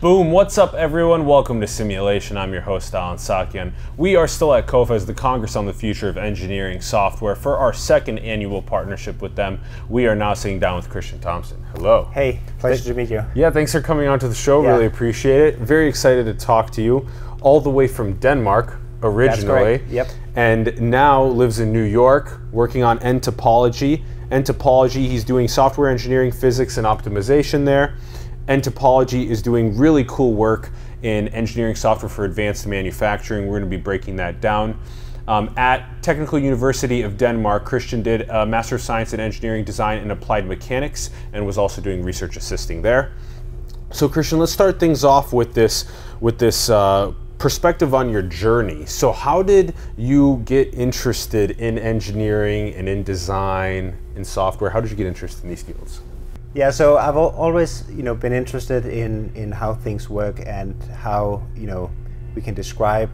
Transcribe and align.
Boom, 0.00 0.32
what's 0.32 0.58
up 0.58 0.74
everyone? 0.74 1.24
Welcome 1.24 1.60
to 1.62 1.66
Simulation. 1.66 2.36
I'm 2.36 2.52
your 2.52 2.60
host 2.60 2.94
Allen 2.94 3.16
Saakyan. 3.16 3.72
We 3.96 4.16
are 4.16 4.28
still 4.28 4.52
at 4.52 4.66
COFES, 4.66 5.06
the 5.06 5.14
Congress 5.14 5.56
on 5.56 5.64
the 5.64 5.72
Future 5.72 6.10
of 6.10 6.18
Engineering 6.18 6.82
Software. 6.82 7.34
For 7.34 7.56
our 7.56 7.72
second 7.72 8.18
annual 8.18 8.60
partnership 8.60 9.22
with 9.22 9.34
them, 9.34 9.60
we 9.88 10.06
are 10.06 10.14
now 10.14 10.34
sitting 10.34 10.58
down 10.58 10.76
with 10.76 10.90
Christian 10.90 11.20
Thomsen. 11.20 11.64
Hello. 11.74 12.10
Hey, 12.12 12.40
pleasure 12.58 12.92
to 12.92 12.94
meet 12.94 13.08
you. 13.08 13.24
Yeah, 13.34 13.50
thanks 13.50 13.72
for 13.72 13.80
coming 13.80 14.06
on 14.06 14.18
to 14.18 14.28
the 14.28 14.34
show. 14.34 14.62
Yeah. 14.62 14.72
Really 14.72 14.86
appreciate 14.86 15.40
it. 15.40 15.58
Very 15.58 15.88
excited 15.88 16.24
to 16.26 16.34
talk 16.34 16.70
to 16.72 16.82
you. 16.82 17.08
All 17.40 17.60
the 17.60 17.70
way 17.70 17.86
from 17.86 18.14
Denmark 18.14 18.78
originally. 19.02 19.84
Yep. 19.88 20.08
And 20.36 20.82
now 20.82 21.24
lives 21.24 21.60
in 21.60 21.72
New 21.72 21.84
York, 21.84 22.40
working 22.52 22.82
on 22.82 22.98
nTopology. 22.98 24.02
Topology, 24.30 25.06
he's 25.06 25.22
doing 25.22 25.46
software 25.46 25.88
engineering, 25.88 26.32
physics, 26.32 26.76
and 26.76 26.86
optimization 26.86 27.64
there. 27.64 27.94
nTopology 28.48 29.26
is 29.26 29.40
doing 29.40 29.76
really 29.76 30.04
cool 30.04 30.34
work 30.34 30.70
in 31.02 31.28
engineering 31.28 31.74
software 31.74 32.08
for 32.08 32.24
advanced 32.24 32.66
manufacturing. 32.66 33.46
We're 33.46 33.58
going 33.58 33.70
to 33.70 33.76
be 33.76 33.82
breaking 33.82 34.16
that 34.16 34.40
down. 34.40 34.78
Um, 35.26 35.54
at 35.56 36.02
Technical 36.02 36.38
University 36.38 37.00
of 37.00 37.16
Denmark, 37.16 37.64
Christian 37.64 38.02
did 38.02 38.28
a 38.28 38.44
Master 38.44 38.74
of 38.74 38.82
Science 38.82 39.14
in 39.14 39.20
Engineering 39.20 39.64
Design 39.64 39.98
and 39.98 40.12
Applied 40.12 40.46
Mechanics 40.46 41.10
and 41.32 41.46
was 41.46 41.56
also 41.56 41.80
doing 41.80 42.02
research 42.02 42.36
assisting 42.36 42.82
there. 42.82 43.12
So 43.90 44.08
Christian, 44.08 44.38
let's 44.38 44.52
start 44.52 44.78
things 44.78 45.04
off 45.04 45.32
with 45.32 45.54
this 45.54 45.86
with 46.20 46.38
this 46.38 46.68
uh, 46.68 47.12
perspective 47.38 47.94
on 47.94 48.10
your 48.10 48.22
journey. 48.22 48.84
So 48.86 49.12
how 49.12 49.42
did 49.42 49.74
you 49.96 50.42
get 50.44 50.74
interested 50.74 51.52
in 51.52 51.78
engineering 51.78 52.74
and 52.74 52.88
in 52.88 53.02
design 53.02 53.96
and 54.16 54.26
software? 54.26 54.70
How 54.70 54.80
did 54.80 54.90
you 54.90 54.96
get 54.96 55.06
interested 55.06 55.44
in 55.44 55.50
these 55.50 55.62
fields? 55.62 56.00
Yeah, 56.54 56.70
so 56.70 56.96
I've 56.98 57.16
always, 57.16 57.84
you 57.90 58.04
know, 58.04 58.14
been 58.14 58.32
interested 58.32 58.86
in 58.86 59.32
in 59.34 59.50
how 59.50 59.74
things 59.74 60.08
work 60.08 60.40
and 60.46 60.80
how 61.02 61.42
you 61.56 61.66
know 61.66 61.90
we 62.36 62.42
can 62.42 62.54
describe 62.54 63.10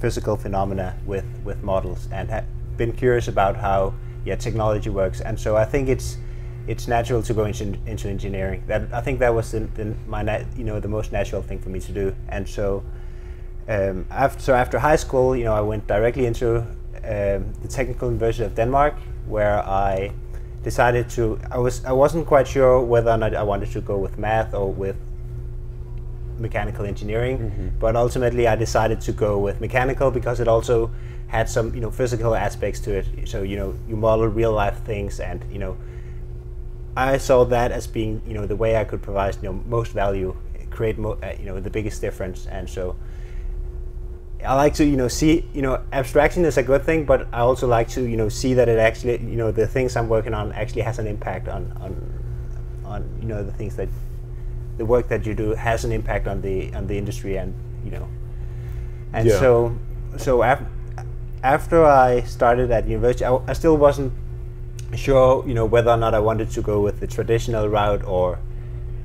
physical 0.00 0.36
phenomena 0.36 0.96
with 1.06 1.24
with 1.44 1.62
models, 1.62 2.08
and 2.10 2.44
been 2.76 2.92
curious 2.92 3.28
about 3.28 3.56
how 3.56 3.94
yeah 4.24 4.34
technology 4.34 4.90
works. 4.90 5.20
And 5.20 5.38
so 5.38 5.56
I 5.56 5.64
think 5.64 5.88
it's 5.88 6.16
it's 6.66 6.88
natural 6.88 7.22
to 7.22 7.32
go 7.32 7.44
into 7.44 7.78
into 7.86 8.08
engineering. 8.08 8.64
That 8.66 8.92
I 8.92 9.02
think 9.02 9.20
that 9.20 9.32
was 9.32 9.52
the, 9.52 9.60
the 9.60 9.94
my 10.08 10.44
you 10.56 10.64
know 10.64 10.80
the 10.80 10.88
most 10.88 11.12
natural 11.12 11.42
thing 11.42 11.60
for 11.60 11.68
me 11.68 11.78
to 11.78 11.92
do. 11.92 12.12
And 12.28 12.48
so 12.48 12.82
um, 13.68 14.04
after 14.10 14.40
so 14.40 14.54
after 14.54 14.80
high 14.80 14.96
school, 14.96 15.36
you 15.36 15.44
know, 15.44 15.54
I 15.54 15.60
went 15.60 15.86
directly 15.86 16.26
into 16.26 16.58
um, 16.58 17.52
the 17.62 17.68
Technical 17.68 18.08
University 18.08 18.44
of 18.44 18.56
Denmark, 18.56 18.94
where 19.28 19.58
I 19.60 20.10
decided 20.62 21.08
to. 21.10 21.38
I 21.50 21.58
was 21.58 21.84
I 21.84 21.92
wasn't 21.92 22.26
quite 22.26 22.46
sure 22.48 22.80
whether 22.80 23.10
or 23.10 23.16
not 23.16 23.34
I 23.34 23.42
wanted 23.42 23.70
to 23.72 23.80
go 23.80 23.96
with 23.98 24.18
math 24.18 24.54
or 24.54 24.72
with 24.72 24.96
mechanical 26.38 26.84
engineering, 26.84 27.38
but 27.80 27.96
ultimately 27.96 28.46
I 28.46 28.56
decided 28.56 29.00
to 29.02 29.12
go 29.12 29.38
with 29.38 29.60
mechanical 29.60 30.10
because 30.10 30.40
it 30.40 30.48
also 30.48 30.90
had 31.28 31.48
some 31.48 31.74
you 31.74 31.80
know 31.80 31.90
physical 31.90 32.34
aspects 32.34 32.80
to 32.80 32.94
it. 32.98 33.06
So 33.28 33.42
you 33.42 33.56
know 33.56 33.74
you 33.88 33.96
model 33.96 34.26
real 34.28 34.52
life 34.52 34.78
things, 34.84 35.20
and 35.20 35.44
you 35.50 35.58
know 35.58 35.76
I 36.96 37.18
saw 37.18 37.44
that 37.44 37.72
as 37.72 37.86
being 37.86 38.22
you 38.26 38.34
know 38.34 38.46
the 38.46 38.56
way 38.56 38.76
I 38.76 38.84
could 38.84 39.02
provide 39.02 39.36
you 39.36 39.42
know 39.42 39.52
most 39.66 39.92
value, 39.92 40.36
create 40.70 40.98
mo- 40.98 41.18
uh, 41.22 41.34
you 41.38 41.46
know 41.46 41.60
the 41.60 41.70
biggest 41.70 42.00
difference, 42.00 42.46
and 42.46 42.68
so. 42.68 42.96
I 44.44 44.54
like 44.54 44.74
to, 44.74 44.84
you 44.84 44.96
know, 44.96 45.08
see, 45.08 45.48
you 45.52 45.62
know, 45.62 45.82
abstraction 45.92 46.44
is 46.44 46.56
a 46.58 46.62
good 46.62 46.84
thing, 46.84 47.04
but 47.04 47.26
I 47.32 47.40
also 47.40 47.66
like 47.66 47.88
to, 47.90 48.02
you 48.02 48.16
know, 48.16 48.28
see 48.28 48.54
that 48.54 48.68
it 48.68 48.78
actually, 48.78 49.18
you 49.18 49.36
know, 49.36 49.50
the 49.50 49.66
things 49.66 49.96
I'm 49.96 50.08
working 50.08 50.32
on 50.32 50.52
actually 50.52 50.82
has 50.82 50.98
an 51.00 51.06
impact 51.08 51.48
on, 51.48 51.72
on, 51.80 52.12
on, 52.84 53.18
you 53.20 53.26
know, 53.26 53.42
the 53.42 53.52
things 53.52 53.74
that, 53.76 53.88
the 54.76 54.84
work 54.86 55.08
that 55.08 55.26
you 55.26 55.34
do 55.34 55.54
has 55.54 55.84
an 55.84 55.90
impact 55.90 56.28
on 56.28 56.40
the 56.40 56.72
on 56.72 56.86
the 56.86 56.96
industry, 56.96 57.36
and 57.36 57.52
you 57.84 57.90
know, 57.90 58.06
and 59.12 59.26
Yeah. 59.26 59.40
so, 59.40 59.76
so 60.16 60.42
af- 60.44 60.62
after 61.42 61.84
I 61.84 62.20
started 62.22 62.70
at 62.70 62.86
university, 62.86 63.24
I, 63.24 63.36
I 63.48 63.54
still 63.54 63.76
wasn't 63.76 64.12
sure, 64.94 65.44
you 65.48 65.54
know, 65.54 65.64
whether 65.66 65.90
or 65.90 65.96
not 65.96 66.14
I 66.14 66.20
wanted 66.20 66.50
to 66.50 66.62
go 66.62 66.80
with 66.80 67.00
the 67.00 67.08
traditional 67.08 67.68
route 67.68 68.04
or, 68.04 68.38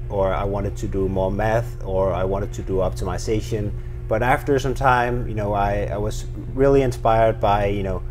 or 0.10 0.32
I 0.32 0.44
wanted 0.44 0.78
to 0.78 0.88
do 0.88 1.10
more 1.10 1.32
math 1.32 1.84
or 1.84 2.14
I 2.14 2.24
wanted 2.24 2.54
to 2.54 2.62
do 2.62 2.74
optimization. 2.74 3.72
But 4.08 4.22
after 4.22 4.60
some 4.60 4.76
time, 4.76 5.28
you 5.28 5.36
know, 5.36 5.54
I, 5.54 5.86
I 5.92 5.98
was 5.98 6.26
really 6.54 6.82
inspired 6.82 7.40
by, 7.40 7.68
you 7.68 7.84
know, 7.84 8.04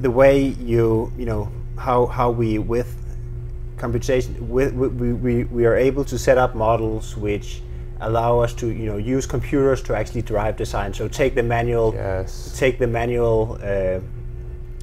the 0.00 0.10
way 0.10 0.46
you, 0.46 1.12
you 1.16 1.26
know, 1.26 1.52
how, 1.78 2.06
how 2.06 2.30
we 2.30 2.58
with 2.58 2.94
computation, 3.76 4.48
with, 4.48 4.72
we, 4.72 5.12
we, 5.12 5.44
we 5.44 5.66
are 5.66 5.76
able 5.76 6.04
to 6.06 6.18
set 6.18 6.38
up 6.38 6.54
models 6.54 7.16
which 7.16 7.60
allow 8.00 8.40
us 8.40 8.54
to, 8.54 8.68
you 8.68 8.86
know, 8.86 8.96
use 8.96 9.26
computers 9.26 9.82
to 9.82 9.94
actually 9.96 10.22
drive 10.22 10.56
design. 10.56 10.92
So 10.92 11.08
take 11.08 11.34
the 11.34 11.42
manual 11.42 11.92
Yes. 11.94 12.56
take 12.58 12.78
the 12.78 12.86
manual 12.86 13.58
uh, 13.62 14.00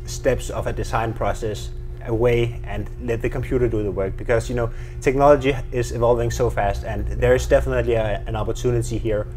steps 0.06 0.50
of 0.50 0.68
a 0.68 0.74
design 0.74 1.14
process 1.14 1.70
away 2.08 2.60
and 2.64 2.90
let 3.02 3.22
the 3.22 3.30
computer 3.30 3.68
do 3.68 3.84
the 3.84 3.92
work 3.92 4.18
because 4.18 4.50
you 4.50 4.56
know 4.56 4.72
technology 5.02 5.56
is 5.72 5.92
evolving 5.92 6.32
so 6.32 6.50
fast 6.50 6.84
and 6.84 7.08
there 7.08 7.36
is 7.36 7.46
definitely 7.48 7.94
a, 7.94 8.24
an 8.28 8.36
opportunity 8.36 8.98
here 8.98 9.28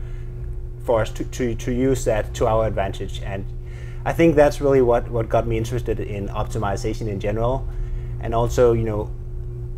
for 0.85 1.01
us 1.01 1.11
to, 1.11 1.25
to, 1.25 1.55
to 1.55 1.73
use 1.73 2.05
that 2.05 2.35
to 2.35 2.47
our 2.47 2.67
advantage. 2.67 3.23
And 3.23 3.47
I 4.05 4.13
think 4.13 4.37
that's 4.37 4.61
really 4.61 4.83
what, 4.83 5.09
what 5.11 5.31
got 5.31 5.47
me 5.47 5.57
interested 5.57 5.99
in 5.99 6.29
optimization 6.29 7.09
in 7.09 7.21
general. 7.21 7.67
And 8.21 8.35
also 8.35 8.73
you 8.73 8.85
know 8.85 9.11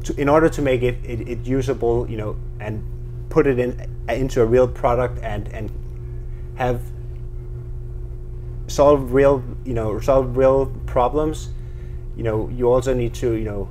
to, 0.05 0.21
in 0.21 0.29
order 0.29 0.49
to 0.49 0.63
make 0.63 0.83
it, 0.83 0.99
it, 1.05 1.29
it 1.29 1.47
usable 1.47 2.09
you 2.09 2.17
know 2.17 2.37
and 2.61 2.85
put 3.29 3.47
it 3.47 3.59
in 3.59 3.89
into 4.09 4.41
a 4.41 4.47
real 4.47 4.69
product 4.69 5.19
and 5.23 5.49
and 5.49 5.71
have 6.55 6.81
solve 8.69 9.13
real 9.13 9.43
you 9.65 9.75
know 9.75 9.99
solve 10.01 10.37
real 10.37 10.67
problems 10.87 11.51
you 12.17 12.23
know 12.23 12.49
you 12.49 12.71
also 12.71 12.95
need 12.95 13.15
to 13.15 13.33
you 13.35 13.45
know 13.45 13.69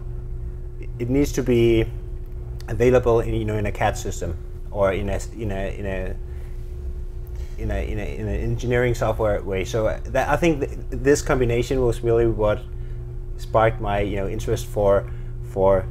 it 0.99 1.09
needs 1.09 1.31
to 1.33 1.43
be 1.43 1.85
available 2.67 3.19
in 3.19 3.33
you 3.33 3.45
know 3.45 3.57
in 3.57 3.65
a 3.65 3.71
CAD 3.71 3.97
system 3.97 4.37
or 4.71 4.93
in 4.93 5.09
a 5.09 5.19
in 5.37 5.51
a 5.51 5.79
in 5.79 5.85
a 5.85 6.15
in 7.57 7.71
a 7.71 7.91
in, 7.91 7.99
a, 7.99 8.15
in 8.17 8.27
an 8.27 8.35
engineering 8.35 8.93
software 8.93 9.41
way 9.41 9.63
so 9.63 9.87
uh, 9.87 9.99
that 10.05 10.29
I 10.29 10.35
think 10.35 10.59
th- 10.59 10.79
this 10.89 11.21
combination 11.21 11.81
was 11.81 12.03
really 12.03 12.27
what 12.27 12.61
sparked 13.37 13.81
my 13.81 13.99
you 13.99 14.17
know 14.17 14.27
interest 14.27 14.65
for 14.65 15.09
for 15.49 15.87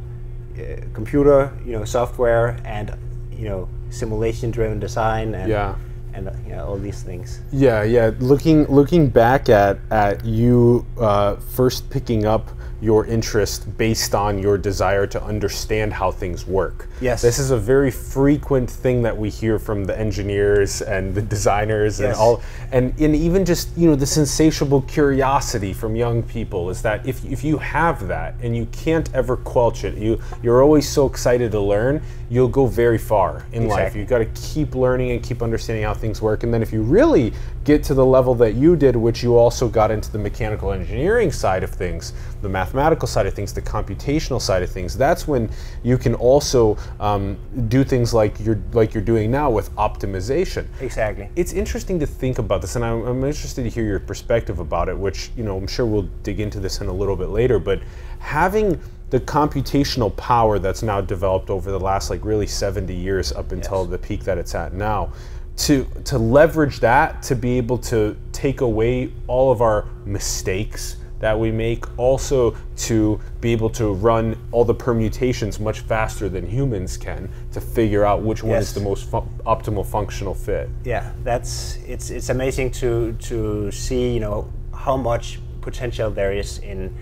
uh, 0.59 0.85
computer 0.93 1.57
you 1.65 1.73
know 1.73 1.85
software 1.85 2.61
and 2.65 2.97
you 3.33 3.49
know 3.49 3.69
simulation 3.91 4.51
driven 4.51 4.79
design 4.79 5.35
and 5.35 5.49
Yeah. 5.51 5.75
And 6.15 6.29
uh, 6.29 6.33
you 6.47 6.53
know, 6.53 6.67
all 6.67 6.79
these 6.79 7.03
things 7.03 7.41
Yeah, 7.53 7.83
yeah. 7.83 8.13
Looking 8.19 8.65
looking 8.67 9.09
back 9.09 9.49
at 9.49 9.79
at 9.91 10.25
you 10.25 10.87
uh, 10.99 11.37
first 11.37 11.91
picking 11.91 12.25
up 12.25 12.49
your 12.81 13.07
interest 13.07 13.77
based 13.79 14.15
on 14.15 14.39
your 14.39 14.59
desire 14.59 15.07
to 15.07 15.23
understand 15.23 15.93
how 15.93 16.11
things 16.11 16.47
work. 16.47 16.89
Yes. 17.01 17.23
This 17.23 17.39
is 17.39 17.51
a 17.51 17.57
very 17.57 17.91
frequent 17.91 18.69
thing 18.69 19.03
that 19.03 19.17
we 19.17 19.31
hear 19.31 19.59
from 19.59 19.85
the 19.85 19.99
engineers 19.99 20.83
and 20.83 21.15
the 21.15 21.23
designers 21.23 22.01
and 22.01 22.13
all 22.15 22.43
and, 22.73 22.99
and 23.01 23.15
even 23.15 23.45
just, 23.45 23.77
you 23.77 23.89
know, 23.89 23.95
this 23.95 24.17
insatiable 24.17 24.83
curiosity 24.83 25.73
from 25.73 25.97
young 25.97 26.23
people 26.23 26.71
is 26.71 26.83
that 26.83 27.07
if, 27.07 27.25
if 27.25 27.45
you 27.45 27.59
have 27.59 28.07
that 28.09 28.35
and 28.43 28.57
you 28.57 28.67
can't 28.67 29.13
ever 29.15 29.37
quelch 29.37 29.85
it, 29.85 29.97
you 29.97 30.21
you're 30.43 30.63
always 30.63 30.89
so 30.89 31.07
excited 31.07 31.53
to 31.53 31.61
learn, 31.61 32.03
you'll 32.31 32.49
go 32.49 32.67
very 32.67 32.99
far 32.99 33.47
in 33.53 33.69
life. 33.69 33.95
You've 33.95 34.09
got 34.09 34.19
to 34.19 34.27
keep 34.35 34.75
learning 34.75 35.13
and 35.13 35.23
keep 35.23 35.43
understanding 35.43 35.85
how 35.85 35.95
things 35.95 36.21
work. 36.21 36.43
And 36.43 36.53
then 36.53 36.63
if 36.63 36.73
you 36.73 36.83
really 36.83 37.33
get 37.65 37.83
to 37.85 37.95
the 37.95 38.05
level 38.05 38.35
that 38.37 38.55
you 38.55 38.77
did, 38.77 38.97
which 38.97 39.23
you 39.23 39.37
also 39.37 39.69
got 39.69 39.91
into 39.91 40.11
the 40.11 40.19
mechanical 40.19 40.73
engineering 40.73 41.31
side 41.31 41.63
of 41.63 41.71
things, 41.71 42.13
the 42.45 42.49
mathematical 42.49 43.09
side 43.09 43.27
of 43.27 43.35
things, 43.35 43.53
the 43.53 43.63
computational 43.63 44.41
side 44.41 44.63
of 44.63 44.71
things, 44.71 44.97
that's 44.97 45.27
when 45.27 45.51
you 45.83 45.99
can 45.99 46.15
also 46.15 46.77
um, 47.01 47.37
do 47.69 47.83
things 47.83 48.15
like 48.15 48.39
you're 48.39 48.61
like 48.73 48.95
you're 48.95 49.03
doing 49.03 49.31
now 49.33 49.51
with 49.51 49.75
optimization. 49.75 50.67
exactly 50.81 51.29
It's 51.35 51.53
interesting 51.53 51.99
to 51.99 52.07
think 52.07 52.39
about 52.39 52.61
this, 52.61 52.77
and 52.77 52.85
I'm, 52.85 53.05
I'm 53.07 53.25
interested 53.25 53.65
to 53.65 53.71
hear 53.71 53.85
your 53.85 53.99
perspective 53.99 54.61
about 54.61 54.89
it, 54.89 54.97
which, 54.97 55.31
you 55.37 55.43
know, 55.43 55.57
I'm 55.57 55.67
sure 55.67 55.87
we'll 55.87 56.09
dig 56.23 56.39
into 56.39 56.61
this 56.61 56.81
in 56.81 56.87
a 56.87 56.93
little 56.93 57.17
bit 57.17 57.31
later, 57.31 57.59
but 57.59 57.81
having 58.21 58.81
the 59.11 59.21
computational 59.21 60.15
power 60.17 60.59
that's 60.59 60.83
now 60.83 61.01
developed 61.01 61.51
over 61.51 61.71
the 61.71 61.81
last, 61.81 62.11
like, 62.11 62.25
really 62.25 62.47
70 62.47 62.95
years 62.95 63.33
up 63.33 63.53
until 63.53 63.83
Yes. 63.83 63.91
the 63.91 63.99
peak 63.99 64.25
that 64.25 64.39
it's 64.39 64.55
at 64.55 64.73
now, 64.75 65.13
to, 65.57 65.87
to 66.05 66.19
leverage 66.19 66.81
that 66.81 67.23
to 67.23 67.37
be 67.37 67.57
able 67.57 67.79
to 67.79 68.17
take 68.33 68.61
away 68.61 69.13
all 69.29 69.53
of 69.53 69.61
our 69.63 69.87
mistakes 70.05 70.97
that 71.21 71.39
we 71.39 71.51
make, 71.51 71.99
also 71.99 72.55
to 72.77 73.21
be 73.41 73.53
able 73.53 73.71
to 73.71 73.93
run 73.95 74.37
all 74.53 74.65
the 74.65 74.75
permutations 74.75 75.59
much 75.59 75.81
faster 75.81 76.29
than 76.29 76.47
humans 76.47 76.97
can 76.97 77.31
to 77.53 77.61
figure 77.61 78.05
out 78.05 78.23
which 78.23 78.43
one 78.43 78.59
is 78.59 78.75
the 78.75 78.81
most 78.81 79.09
fu- 79.11 79.23
optimal 79.47 79.87
functional 79.87 80.35
fit. 80.35 80.69
yeah 80.85 81.13
that's 81.23 81.79
it's 81.87 82.11
it's 82.11 82.29
amazing 82.29 82.71
to 82.71 83.13
to 83.21 83.71
see 83.71 84.13
you 84.13 84.21
know 84.21 84.51
how 84.75 84.97
much 84.97 85.39
potential 85.61 86.11
there 86.11 86.33
is 86.33 86.59
in 86.59 86.95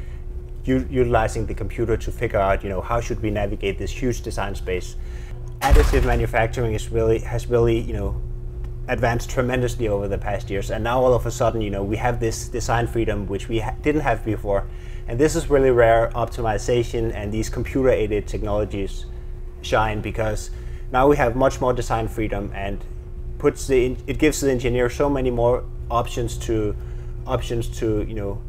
u- 0.64 0.86
utilizing 0.90 1.46
the 1.46 1.54
computer 1.54 1.96
to 1.96 2.12
figure 2.12 2.38
out 2.38 2.62
you 2.62 2.68
know 2.68 2.80
how 2.80 3.00
should 3.00 3.20
we 3.22 3.30
navigate 3.30 3.78
this 3.78 3.90
huge 3.90 4.20
design 4.22 4.54
space 4.54 4.94
additive 5.60 6.04
manufacturing 6.04 6.74
is 6.74 6.88
really 6.90 7.18
has 7.20 7.46
really 7.48 7.78
you 7.78 7.92
know 7.92 8.20
advanced 8.88 9.30
tremendously 9.30 9.88
over 9.88 10.08
the 10.08 10.18
past 10.18 10.50
years, 10.50 10.70
and 10.70 10.82
now 10.84 11.00
all 11.00 11.14
of 11.14 11.26
a 11.26 11.30
sudden 11.30 11.60
you 11.60 11.70
know 11.70 11.82
we 11.82 11.96
have 11.96 12.20
this 12.20 12.48
design 12.48 12.86
freedom 12.86 13.26
which 13.26 13.48
we 13.48 13.60
ha- 13.60 13.74
didn't 13.82 14.02
have 14.02 14.24
before, 14.24 14.66
and 15.06 15.18
this 15.18 15.36
is 15.36 15.48
really 15.48 15.70
where 15.70 16.10
optimization 16.14 17.14
and 17.14 17.32
these 17.32 17.48
computer-aided 17.48 18.26
technologies 18.26 19.06
shine 19.62 20.00
because 20.00 20.50
now 20.90 21.08
we 21.08 21.16
have 21.16 21.36
much 21.36 21.60
more 21.60 21.72
design 21.72 22.08
freedom 22.08 22.50
and 22.54 22.84
puts 23.38 23.66
the 23.66 23.96
it 24.06 24.18
gives 24.18 24.40
the 24.40 24.50
engineer 24.50 24.88
so 24.88 25.08
many 25.08 25.30
more 25.30 25.64
options 25.90 26.36
to 26.38 26.74
options 27.26 27.68
to 27.68 28.02
you 28.02 28.14
know 28.14 28.40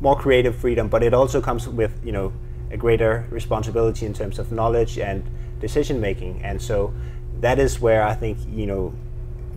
more 0.00 0.16
creative 0.16 0.54
freedom, 0.54 0.88
but 0.88 1.02
it 1.02 1.12
also 1.12 1.40
comes 1.40 1.68
with 1.68 1.92
you 2.04 2.12
know 2.12 2.32
a 2.70 2.76
greater 2.76 3.26
responsibility 3.30 4.06
in 4.06 4.12
terms 4.12 4.38
of 4.38 4.52
knowledge 4.52 4.98
and 4.98 5.24
decision 5.60 6.00
making. 6.00 6.42
And 6.42 6.60
so 6.60 6.92
that 7.40 7.58
is 7.58 7.80
where 7.80 8.02
I 8.02 8.14
think 8.14 8.38
you 8.48 8.66
know 8.66 8.94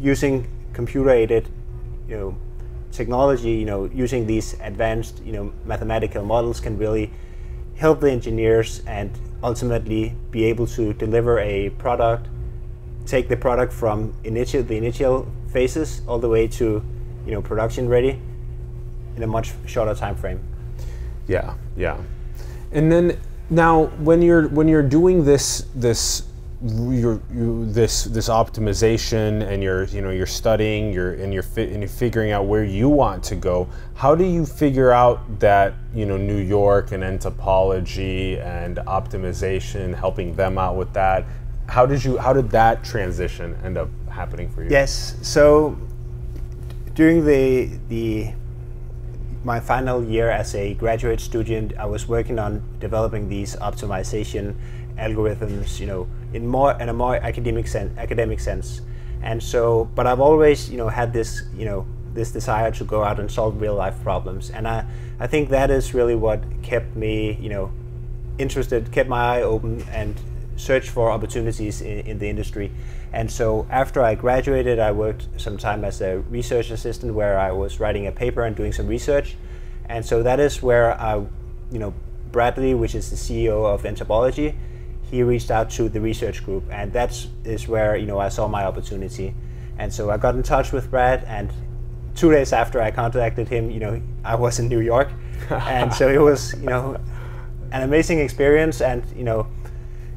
using 0.02 0.48
computer 0.74 1.12
aided 1.12 1.48
you 2.08 2.18
know 2.18 2.36
technology, 2.92 3.52
you 3.52 3.66
know 3.66 3.86
using 3.86 4.28
these 4.28 4.56
advanced 4.62 5.22
you 5.24 5.32
know 5.32 5.54
mathematical 5.66 6.26
models 6.26 6.60
can 6.60 6.78
really 6.78 7.12
help 7.76 8.02
the 8.02 8.12
engineers 8.12 8.82
and 8.86 9.12
ultimately 9.44 10.14
be 10.30 10.44
able 10.44 10.68
to 10.68 10.94
deliver 10.94 11.40
a 11.40 11.70
product, 11.72 12.28
take 13.06 13.28
the 13.30 13.38
product 13.38 13.74
from 13.74 14.14
initial 14.24 14.64
the 14.64 14.76
initial 14.76 15.28
phases 15.52 16.02
all 16.08 16.20
the 16.20 16.30
way 16.30 16.48
to 16.48 16.84
you 17.26 17.32
know 17.32 17.42
production 17.42 17.88
ready 17.88 18.20
in 19.16 19.24
a 19.24 19.28
much 19.28 19.52
shorter 19.66 19.96
time 19.96 20.16
frame. 20.16 20.40
Yeah, 21.28 21.56
yeah. 21.78 21.98
And 22.72 22.92
then 22.92 23.20
now 23.50 23.86
when 24.00 24.22
you're 24.22 24.48
when 24.48 24.68
you're 24.68 24.84
doing 24.84 25.26
this 25.26 25.66
this 25.76 26.24
you're, 26.64 27.20
you, 27.34 27.66
this 27.72 28.04
this 28.04 28.30
optimization 28.30 29.42
and 29.50 29.64
you're 29.64 29.86
you 29.86 30.00
know 30.00 30.12
you're 30.12 30.28
studying 30.28 30.94
you're 30.94 31.14
and 31.14 31.34
you're 31.34 31.42
fi- 31.42 31.68
and 31.68 31.80
you're 31.80 31.90
figuring 31.90 32.32
out 32.32 32.46
where 32.46 32.64
you 32.64 32.88
want 32.88 33.24
to 33.24 33.36
go 33.36 33.68
how 33.96 34.14
do 34.14 34.24
you 34.24 34.46
figure 34.46 34.92
out 34.92 35.40
that 35.40 35.74
you 35.94 36.06
know 36.06 36.18
New 36.18 36.38
York 36.38 36.92
and 36.92 37.02
nTopology 37.02 38.40
and 38.46 38.78
optimization 38.78 39.96
helping 39.96 40.36
them 40.36 40.60
out 40.60 40.76
with 40.76 40.94
that 40.94 41.26
how 41.68 41.86
did 41.86 42.04
you 42.04 42.18
how 42.18 42.32
did 42.32 42.50
that 42.52 42.84
transition 42.84 43.58
end 43.64 43.78
up 43.78 43.90
happening 44.10 44.50
for 44.50 44.64
you 44.64 44.70
Yes. 44.70 45.16
So 45.22 45.78
during 46.94 47.26
the 47.26 47.80
the 47.88 48.34
my 49.44 49.60
final 49.60 50.04
year 50.04 50.30
as 50.30 50.54
a 50.54 50.76
graduate 50.76 51.20
student, 51.20 51.74
I 51.78 51.86
was 51.86 52.08
working 52.08 52.38
on 52.38 52.62
developing 52.80 53.28
these 53.28 53.56
optimization 53.56 54.56
algorithms, 54.98 55.80
you 55.80 55.88
know, 55.88 56.08
in 56.34 56.48
more 56.48 56.74
in 56.80 56.90
a 56.90 56.94
more 56.94 57.16
academic 57.16 57.68
sense, 57.68 57.98
academic 57.98 58.40
sense. 58.40 58.82
And 59.22 59.42
so, 59.42 59.86
but 59.96 60.08
I've 60.08 60.20
always, 60.20 60.70
you 60.70 60.78
know, 60.78 60.90
had 60.90 61.14
this, 61.14 61.44
you 61.56 61.66
know, 61.66 61.86
this 62.14 62.32
desire 62.32 62.72
to 62.72 62.84
go 62.84 63.04
out 63.04 63.20
and 63.20 63.30
solve 63.30 63.62
real 63.62 63.76
life 63.76 64.02
problems. 64.04 64.50
And 64.50 64.68
I, 64.68 64.86
I 65.20 65.28
think 65.28 65.50
that 65.50 65.70
is 65.70 65.94
really 65.94 66.16
what 66.16 66.42
kept 66.64 66.96
me, 66.96 67.38
you 67.40 67.50
know, 67.50 67.72
interested, 68.38 68.92
kept 68.92 69.08
my 69.08 69.38
eye 69.38 69.42
open, 69.44 69.84
and 69.92 70.20
searched 70.56 70.90
for 70.90 71.12
opportunities 71.12 71.82
in, 71.82 72.00
in 72.00 72.20
the 72.20 72.30
industry. 72.30 72.72
And 73.14 73.30
so 73.30 73.68
after 73.70 74.02
I 74.02 74.16
graduated, 74.16 74.80
I 74.80 74.92
worked 74.92 75.28
some 75.38 75.58
time 75.58 75.84
as 75.84 76.02
a 76.02 76.20
research 76.20 76.72
assistant 76.72 77.14
where 77.14 77.38
I 77.38 77.52
was 77.52 77.80
writing 77.80 78.08
a 78.08 78.12
paper 78.12 78.44
and 78.44 78.56
doing 78.56 78.72
some 78.72 78.88
research. 78.88 79.36
And 79.88 80.06
so 80.06 80.24
that 80.24 80.40
is 80.40 80.62
where 80.62 81.00
I, 81.00 81.16
you 81.72 81.80
know, 81.80 81.94
Bradley, 82.32 82.74
which 82.74 82.96
is 82.96 83.10
the 83.10 83.18
CEO 83.18 83.66
of 83.66 83.84
nTopology, 83.84 84.56
he 85.12 85.24
reached 85.24 85.52
out 85.52 85.70
to 85.72 85.90
the 85.90 86.00
research 86.00 86.44
group, 86.44 86.64
and 86.72 86.92
that 86.94 87.12
is 87.44 87.68
where 87.68 87.96
you 87.98 88.06
know 88.08 88.20
I 88.20 88.30
saw 88.30 88.48
my 88.48 88.64
opportunity. 88.64 89.36
And 89.78 89.94
so 89.94 90.10
I 90.10 90.18
got 90.18 90.36
in 90.36 90.44
touch 90.44 90.72
with 90.72 90.90
Brad, 90.90 91.24
and 91.26 91.52
two 92.16 92.32
days 92.32 92.54
after 92.54 92.82
I 92.82 92.92
contacted 92.92 93.48
him, 93.50 93.72
you 93.72 93.80
know, 93.80 94.02
I 94.24 94.36
was 94.36 94.60
in 94.60 94.68
New 94.70 94.80
York, 94.80 95.10
and 95.50 95.94
so 95.94 96.08
it 96.10 96.20
was 96.20 96.54
you 96.60 96.70
know 96.70 96.98
an 97.72 97.84
amazing 97.84 98.20
experience, 98.20 98.82
and 98.82 99.04
you 99.16 99.24
know 99.24 99.48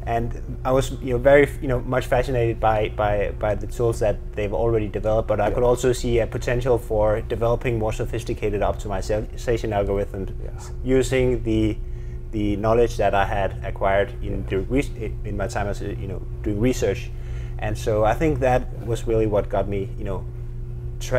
and 0.06 0.58
I 0.64 0.70
was 0.72 0.92
you 1.02 1.14
know 1.14 1.18
very 1.18 1.48
you 1.62 1.68
know 1.68 1.80
much 1.80 2.06
fascinated 2.06 2.60
by 2.60 2.90
by 2.90 3.32
by 3.38 3.54
the 3.54 3.66
tools 3.66 4.00
that 4.00 4.16
they've 4.34 4.52
already 4.52 4.88
developed, 4.88 5.28
but 5.28 5.40
I 5.40 5.50
could 5.50 5.62
also 5.62 5.92
see 5.92 6.18
a 6.18 6.26
potential 6.26 6.78
for 6.78 7.20
developing 7.22 7.78
more 7.78 7.92
sophisticated 7.92 8.60
optimization 8.60 9.70
algorithms 9.72 10.32
Yes. 10.44 10.72
using 10.84 11.42
the 11.42 11.76
the 12.34 12.56
knowledge 12.56 12.96
that 12.98 13.14
I 13.14 13.24
had 13.24 13.50
acquired 13.64 14.10
in 14.22 14.44
in 15.24 15.36
my 15.36 15.46
time 15.46 15.68
as 15.68 15.80
a, 15.80 15.94
you 15.94 16.08
know 16.08 16.20
doing 16.42 16.60
research, 16.60 17.10
and 17.58 17.78
so 17.78 18.04
I 18.04 18.14
think 18.14 18.40
that 18.40 18.60
was 18.84 19.06
really 19.06 19.26
what 19.26 19.48
got 19.48 19.68
me 19.68 19.88
you 19.98 20.04
know 20.04 20.24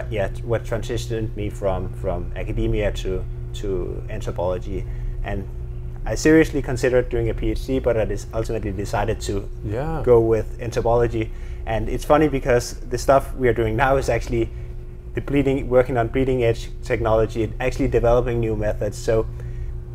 yeah 0.10 0.30
what 0.44 0.64
transitioned 0.66 1.36
me 1.36 1.50
from 1.50 1.90
from 2.02 2.32
academia 2.36 2.92
to 3.04 3.24
to 3.62 4.04
nTopology 4.10 4.84
and 5.24 5.48
I 6.08 6.16
seriously 6.16 6.62
considered 6.62 7.10
doing 7.10 7.30
a 7.30 7.34
PhD, 7.34 7.82
but 7.82 7.98
I 7.98 8.06
ultimately 8.32 8.72
decided 8.72 9.20
to 9.22 9.50
Yeah. 9.66 10.04
go 10.06 10.20
with 10.20 10.60
nTopology. 10.60 11.30
And 11.66 11.90
it's 11.90 12.06
funny 12.06 12.28
because 12.30 12.76
the 12.92 12.98
stuff 12.98 13.34
we 13.36 13.48
are 13.48 13.54
doing 13.54 13.76
now 13.76 13.98
is 13.98 14.08
actually 14.08 14.50
the 15.16 15.22
bleeding, 15.22 15.68
working 15.68 15.98
on 15.98 16.10
bleeding 16.10 16.44
edge 16.44 16.70
technology, 16.84 17.44
and 17.46 17.54
actually 17.60 17.88
developing 17.88 18.40
new 18.40 18.56
methods. 18.56 18.98
So 19.00 19.26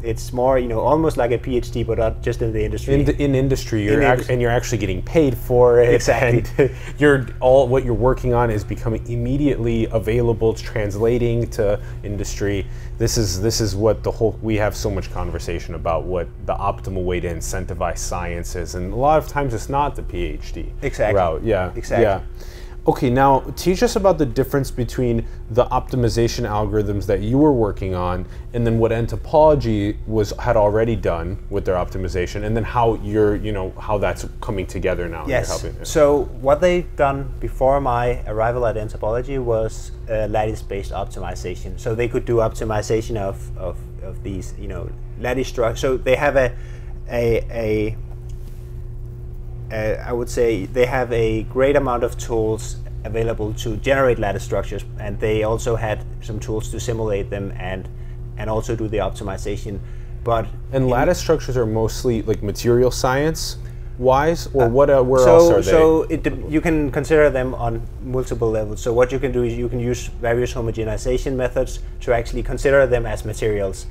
it's 0.02 0.32
more, 0.32 0.58
you 0.58 0.68
know, 0.68 0.80
almost 0.80 1.16
like 1.16 1.30
a 1.30 1.38
PhD, 1.38 1.86
but 1.86 1.98
not 1.98 2.22
just 2.22 2.42
in 2.42 2.52
the 2.52 2.64
industry. 2.64 2.94
in, 2.94 3.04
the, 3.04 3.22
in 3.22 3.34
industry 3.34 3.84
you're 3.84 3.94
In 3.94 4.02
ac- 4.02 4.10
industry. 4.12 4.32
and 4.34 4.42
you're 4.42 4.50
actually 4.50 4.78
getting 4.78 5.02
paid 5.02 5.36
for 5.36 5.80
it 5.80 5.94
Exactly. 5.94 6.44
and 6.58 6.70
you're 6.98 7.26
all 7.40 7.68
what 7.68 7.84
you're 7.84 7.94
working 7.94 8.34
on 8.34 8.50
is 8.50 8.64
becoming 8.64 9.04
immediately 9.10 9.86
available 9.92 10.54
translating 10.54 11.48
to 11.50 11.80
industry 12.02 12.66
this 12.98 13.16
is 13.16 13.40
this 13.40 13.60
is 13.60 13.74
what 13.76 14.02
the 14.02 14.10
whole 14.10 14.38
we 14.42 14.56
have 14.56 14.74
so 14.76 14.90
much 14.90 15.10
conversation 15.12 15.74
about 15.74 16.04
what 16.04 16.28
the 16.46 16.54
optimal 16.54 17.04
way 17.04 17.18
to 17.20 17.28
incentivize 17.28 17.98
science 17.98 18.56
is 18.56 18.74
and 18.74 18.92
a 18.92 18.96
lot 18.96 19.18
of 19.18 19.26
times 19.28 19.54
it's 19.54 19.68
not 19.68 19.94
the 19.96 20.02
phd 20.02 20.70
Exactly. 20.82 21.16
route 21.16 21.42
yeah 21.42 21.72
Exactly. 21.76 22.04
yeah 22.04 22.20
Okay, 22.86 23.10
now 23.10 23.40
teach 23.56 23.82
us 23.82 23.96
about 23.96 24.16
the 24.16 24.24
difference 24.24 24.70
between 24.70 25.26
the 25.50 25.66
optimization 25.66 26.48
algorithms 26.48 27.04
that 27.06 27.20
you 27.20 27.36
were 27.36 27.52
working 27.52 27.94
on 27.94 28.26
and 28.54 28.66
then 28.66 28.78
what 28.78 28.90
nTopology 28.90 29.96
was 30.06 30.32
had 30.38 30.56
already 30.56 30.96
done 30.96 31.38
with 31.50 31.66
their 31.66 31.74
optimization 31.74 32.44
and 32.44 32.56
then 32.56 32.64
how 32.64 32.94
you're, 32.94 33.36
you 33.36 33.52
know, 33.52 33.70
how 33.78 33.98
that's 33.98 34.26
coming 34.40 34.66
together 34.66 35.08
now 35.08 35.26
Yes. 35.26 35.48
So 35.82 36.24
what 36.40 36.62
they've 36.62 36.96
done 36.96 37.32
before 37.38 37.80
my 37.82 38.22
arrival 38.26 38.64
at 38.66 38.76
nTopology 38.76 39.38
was 39.38 39.92
uh, 40.08 40.26
lattice-based 40.28 40.92
optimization. 40.92 41.78
So 41.78 41.94
they 41.94 42.08
could 42.08 42.24
do 42.24 42.36
optimization 42.36 43.16
of, 43.16 43.56
of, 43.58 43.76
of 44.02 44.22
these, 44.22 44.54
you 44.58 44.68
know, 44.68 44.90
lattice 45.20 45.48
structures. 45.48 45.80
So 45.80 45.98
they 45.98 46.16
have 46.16 46.36
a, 46.36 46.56
a, 47.10 47.44
a 47.50 47.96
uh, 49.72 50.02
I 50.06 50.12
would 50.12 50.28
say 50.28 50.66
they 50.66 50.86
have 50.86 51.12
a 51.12 51.44
great 51.44 51.76
amount 51.76 52.02
of 52.04 52.16
tools 52.18 52.76
available 53.04 53.52
to 53.54 53.76
generate 53.76 54.18
lattice 54.18 54.44
structures, 54.44 54.84
and 54.98 55.18
they 55.20 55.42
also 55.42 55.76
had 55.76 56.04
some 56.20 56.38
tools 56.38 56.70
to 56.70 56.80
simulate 56.80 57.30
them 57.30 57.52
and 57.56 57.88
and 58.36 58.48
also 58.48 58.74
do 58.74 58.88
the 58.88 58.98
optimization. 58.98 59.80
But 60.24 60.46
And 60.72 60.88
lattice 60.88 61.18
structures 61.18 61.56
are 61.56 61.66
mostly 61.66 62.22
like 62.22 62.42
material 62.42 62.90
science 62.90 63.56
wise 63.98 64.48
or 64.54 64.68
what 64.68 64.88
uh, 64.88 65.02
where 65.02 65.22
so, 65.22 65.36
else 65.36 65.50
are 65.52 65.62
they? 65.62 65.70
So 65.70 66.02
it, 66.04 66.26
you 66.48 66.60
can 66.60 66.90
consider 66.90 67.30
them 67.30 67.54
on 67.54 67.86
multiple 68.02 68.50
levels. 68.50 68.80
So 68.80 68.92
what 68.92 69.12
you 69.12 69.18
can 69.18 69.32
do 69.32 69.42
is 69.44 69.56
you 69.56 69.68
can 69.68 69.78
use 69.78 70.06
various 70.06 70.54
homogenization 70.54 71.36
methods 71.36 71.80
to 72.00 72.12
actually 72.12 72.42
consider 72.42 72.86
them 72.86 73.06
as 73.06 73.24
materials, 73.24 73.86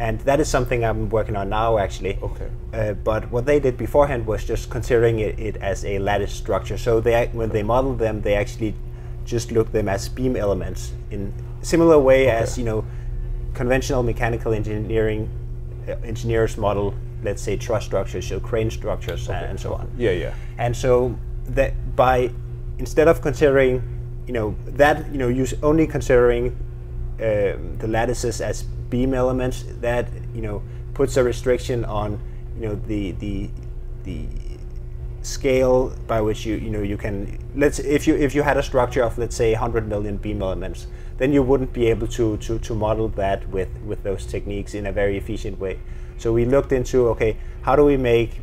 and 0.00 0.18
that 0.20 0.40
is 0.40 0.48
something 0.48 0.82
I'm 0.82 1.10
working 1.10 1.36
on 1.36 1.50
now 1.50 1.76
actually. 1.76 2.18
Okay. 2.22 2.48
Uh, 2.72 2.94
but 2.94 3.30
what 3.30 3.44
they 3.44 3.60
did 3.60 3.76
beforehand 3.76 4.26
was 4.26 4.44
just 4.44 4.70
considering 4.70 5.18
it, 5.20 5.38
it 5.38 5.56
as 5.58 5.84
a 5.84 5.98
lattice 5.98 6.32
structure. 6.32 6.78
So 6.78 7.00
they 7.00 7.28
when 7.34 7.50
they 7.50 7.62
modeled 7.62 7.98
them, 7.98 8.22
they 8.22 8.34
actually 8.34 8.74
just 9.26 9.52
looked 9.52 9.72
them 9.72 9.88
as 9.88 10.08
beam 10.08 10.36
elements 10.36 10.92
in 11.10 11.34
similar 11.60 11.98
way 11.98 12.30
as 12.30 12.56
you 12.56 12.64
know 12.64 12.84
conventional 13.52 14.02
mechanical 14.02 14.54
engineering 14.54 15.28
uh, 15.86 15.92
engineers 16.02 16.56
model, 16.56 16.94
let's 17.22 17.42
say 17.42 17.58
truss 17.58 17.84
structures, 17.84 18.26
so 18.26 18.40
crane 18.40 18.70
structures, 18.70 19.28
and, 19.28 19.44
and 19.50 19.60
so 19.60 19.74
on. 19.74 19.90
yeah, 19.98 20.12
yeah. 20.12 20.34
And 20.56 20.74
so 20.74 21.14
that 21.48 21.74
by 21.94 22.30
instead 22.78 23.06
of 23.06 23.20
considering, 23.20 23.82
you 24.26 24.32
know, 24.32 24.56
that 24.64 25.12
you 25.12 25.18
know, 25.18 25.28
use 25.28 25.52
only 25.62 25.86
considering 25.86 26.56
um, 27.20 27.76
the 27.76 27.86
lattices 27.86 28.40
as 28.40 28.64
beam 28.90 29.14
elements, 29.14 29.64
that 29.80 30.08
you 30.34 30.42
know 30.42 30.62
puts 30.94 31.16
a 31.16 31.24
restriction 31.24 31.84
on 31.84 32.20
you 32.56 32.68
know 32.68 32.74
the 32.74 33.12
the 33.12 33.48
the 34.04 34.26
scale 35.22 35.90
by 36.06 36.20
which 36.20 36.46
you 36.46 36.56
you 36.56 36.70
know 36.70 36.82
you 36.82 36.96
can 36.96 37.38
let's 37.54 37.78
if 37.78 38.06
you 38.06 38.14
if 38.16 38.34
you 38.34 38.42
had 38.42 38.56
a 38.56 38.62
structure 38.62 39.02
of 39.02 39.18
let's 39.18 39.36
say 39.36 39.52
100 39.52 39.86
million 39.86 40.16
beam 40.16 40.40
elements 40.40 40.86
then 41.18 41.32
you 41.32 41.42
wouldn't 41.42 41.72
be 41.74 41.86
able 41.86 42.06
to 42.06 42.38
to, 42.38 42.58
to 42.58 42.74
model 42.74 43.08
that 43.08 43.46
with 43.50 43.68
with 43.84 44.02
those 44.02 44.24
techniques 44.24 44.72
in 44.74 44.86
a 44.86 44.92
very 44.92 45.18
efficient 45.18 45.58
way. 45.60 45.78
So 46.16 46.32
we 46.32 46.46
looked 46.46 46.72
into 46.72 47.08
okay 47.08 47.36
how 47.62 47.76
do 47.76 47.84
we 47.84 47.96
make 47.98 48.40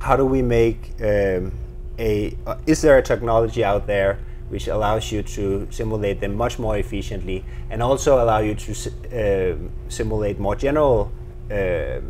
how 0.00 0.16
do 0.16 0.26
we 0.26 0.42
make 0.42 0.90
um, 1.00 1.52
a 1.98 2.36
uh, 2.44 2.58
is 2.66 2.82
there 2.82 2.98
a 2.98 3.02
technology 3.02 3.62
out 3.62 3.86
there 3.86 4.18
which 4.48 4.68
allows 4.68 5.10
you 5.10 5.22
to 5.22 5.66
simulate 5.70 6.20
them 6.20 6.34
much 6.34 6.58
more 6.58 6.76
efficiently 6.76 7.44
and 7.70 7.82
also 7.82 8.22
allow 8.22 8.38
you 8.38 8.54
to 8.54 8.72
uh, 8.72 9.56
simulate 9.88 10.38
more 10.38 10.54
general 10.54 11.10
uh, 11.50 12.00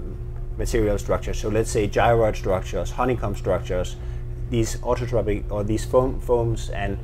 material 0.59 0.99
structures. 0.99 1.38
So 1.38 1.49
let's 1.49 1.71
say 1.71 1.88
gyroid 1.88 2.37
structures, 2.37 2.90
honeycomb 2.90 3.37
structures, 3.37 3.97
these 4.50 4.76
orthotropic 4.76 5.50
or 5.50 5.64
these 5.64 5.85
foam, 5.85 6.21
foams 6.21 6.71
and 6.71 6.99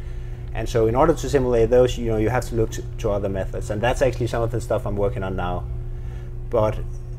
and 0.54 0.68
so 0.68 0.86
in 0.86 0.94
order 0.94 1.14
to 1.14 1.30
simulate 1.30 1.70
those, 1.70 1.96
you 1.96 2.10
know, 2.10 2.18
you 2.18 2.28
have 2.28 2.46
to 2.50 2.54
look 2.54 2.70
to, 2.72 2.82
to 2.98 3.10
other 3.10 3.30
methods, 3.30 3.70
and 3.70 3.80
that's 3.80 4.02
actually 4.02 4.26
some 4.26 4.42
of 4.42 4.50
the 4.50 4.60
stuff 4.60 4.86
I'm 4.86 4.96
working 4.96 5.22
on 5.22 5.34
now. 5.34 5.64
But 6.50 6.78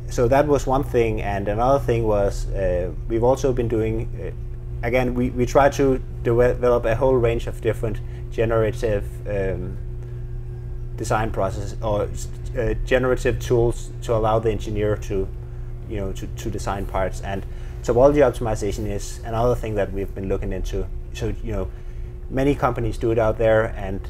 so 0.10 0.28
that 0.28 0.48
was 0.48 0.68
one 0.68 0.84
thing, 0.84 1.20
and 1.22 1.48
another 1.48 1.84
thing 1.84 2.04
was 2.04 2.48
uh, 2.52 2.92
we've 3.08 3.24
also 3.24 3.52
been 3.52 3.68
doing. 3.68 4.36
Again, 4.84 5.16
we, 5.16 5.30
we 5.30 5.46
try 5.46 5.70
to 5.70 6.02
develop 6.24 6.86
a 6.86 6.96
whole 6.96 7.16
range 7.16 7.48
of 7.48 7.62
different 7.62 8.00
generative 8.32 9.06
um, 9.28 9.78
design 10.98 11.32
processes 11.32 11.76
or 11.82 12.10
uh, 12.58 12.74
generative 12.86 13.40
tools 13.40 13.92
to 14.04 14.14
allow 14.14 14.40
the 14.40 14.52
engineer 14.52 14.98
to, 14.98 15.28
you 15.90 15.98
know, 15.98 16.12
to, 16.12 16.28
to 16.28 16.52
design 16.52 16.86
parts. 16.86 17.22
And 17.22 17.46
topology 17.82 18.18
optimization 18.18 18.86
is 18.88 19.20
another 19.26 19.56
thing 19.56 19.76
that 19.76 19.92
we've 19.94 20.14
been 20.14 20.28
looking 20.28 20.52
into. 20.52 20.86
So, 21.14 21.34
you 21.44 21.54
know, 21.54 21.72
many 22.30 22.54
companies 22.54 22.98
do 22.98 23.12
it 23.12 23.18
out 23.18 23.38
there, 23.38 23.66
and 23.78 24.02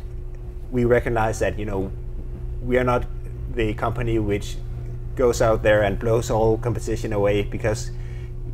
we 0.71 0.85
recognize 0.85 1.39
that, 1.39 1.59
you 1.59 1.65
know, 1.65 1.91
we 2.63 2.77
are 2.77 2.83
not 2.83 3.05
the 3.53 3.73
company 3.75 4.17
which 4.19 4.57
goes 5.15 5.41
out 5.41 5.61
there 5.61 5.83
and 5.83 5.99
blows 5.99 6.31
all 6.31 6.57
competition 6.57 7.13
away 7.13 7.43
because 7.43 7.91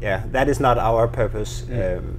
yeah, 0.02 0.24
that 0.32 0.48
is 0.50 0.60
not 0.60 0.78
our 0.78 1.08
purpose. 1.08 1.62
Mm. 1.62 1.98
Um, 1.98 2.18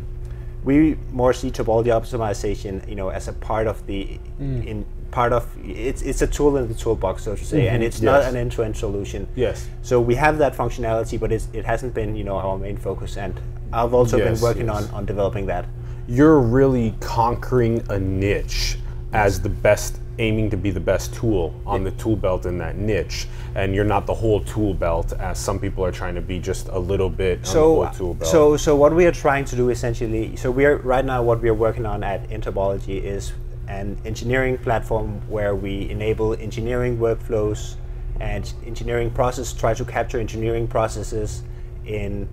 we 0.65 0.97
more 1.11 1.33
see 1.33 1.51
topology 1.51 1.87
optimization, 1.87 2.87
you 2.89 2.95
know, 2.95 3.09
as 3.09 3.29
a 3.29 3.33
part 3.33 3.67
of 3.67 3.87
the 3.87 4.19
mm. 4.41 4.67
in 4.67 4.85
part 5.11 5.33
of 5.33 5.49
it's 5.65 6.03
it's 6.03 6.23
a 6.23 6.27
tool 6.27 6.57
in 6.57 6.69
the 6.69 6.75
toolbox, 6.75 7.25
so 7.25 7.35
to 7.35 7.45
say, 7.45 7.63
mm-hmm. 7.63 7.75
and 7.75 7.83
it's 7.83 8.01
yes. 8.01 8.05
not 8.05 8.23
an 8.23 8.37
end-to-end 8.37 8.77
solution. 8.77 9.27
Yes. 9.35 9.69
So 9.83 10.01
we 10.01 10.15
have 10.17 10.39
that 10.39 10.55
functionality, 10.55 11.19
but 11.19 11.33
it's, 11.33 11.49
it 11.53 11.65
hasn't 11.65 11.95
been, 11.95 12.15
you 12.15 12.25
know, 12.25 12.37
our 12.37 12.59
main 12.59 12.77
focus, 12.77 13.17
and 13.17 13.41
I've 13.73 13.95
also 13.95 14.19
yes, 14.19 14.27
been 14.29 14.43
working 14.43 14.67
yes. 14.67 14.89
on 14.89 14.95
on 14.95 15.07
developing 15.07 15.47
that. 15.47 15.67
You're 16.07 16.41
really 16.41 16.95
conquering 17.01 17.85
a 17.89 17.99
niche 17.99 18.77
as 19.13 19.41
the 19.41 19.49
best 19.49 19.99
aiming 20.19 20.51
to 20.51 20.57
be 20.57 20.71
the 20.71 20.81
best 20.81 21.15
tool 21.15 21.55
on 21.67 21.83
the 21.83 21.91
tool 21.93 22.15
belt 22.15 22.45
in 22.45 22.59
that 22.59 22.77
niche 22.77 23.27
and 23.55 23.75
you're 23.75 23.85
not 23.85 24.07
the 24.07 24.15
whole 24.15 24.41
tool 24.45 24.75
belt 24.75 25.13
as 25.15 25.39
some 25.39 25.59
people 25.59 25.85
are 25.85 25.91
trying 25.91 26.15
to 26.15 26.21
be 26.21 26.39
just 26.39 26.69
a 26.69 26.79
little 26.79 27.09
bit 27.09 27.45
so, 27.45 27.91
tool 27.97 28.15
belt. 28.15 28.31
So 28.31 28.57
so 28.57 28.77
what 28.77 28.95
we 28.95 29.07
are 29.07 29.13
trying 29.13 29.45
to 29.47 29.57
do 29.57 29.71
essentially 29.71 30.37
so 30.37 30.51
we 30.51 30.67
are 30.67 30.77
right 30.79 31.05
now 31.05 31.23
what 31.23 31.41
we 31.41 31.49
are 31.49 31.55
working 31.55 31.87
on 31.87 32.05
at 32.05 32.29
nTopology 32.29 33.03
is 33.03 33.33
an 33.67 33.97
engineering 34.05 34.59
platform 34.59 35.21
where 35.29 35.55
we 35.55 35.89
enable 35.89 36.35
engineering 36.35 36.99
workflows 36.99 37.77
and 38.21 38.53
engineering 38.67 39.11
process 39.11 39.53
try 39.53 39.73
to 39.73 39.85
capture 39.85 40.21
engineering 40.21 40.69
processes 40.69 41.43
in 41.87 42.29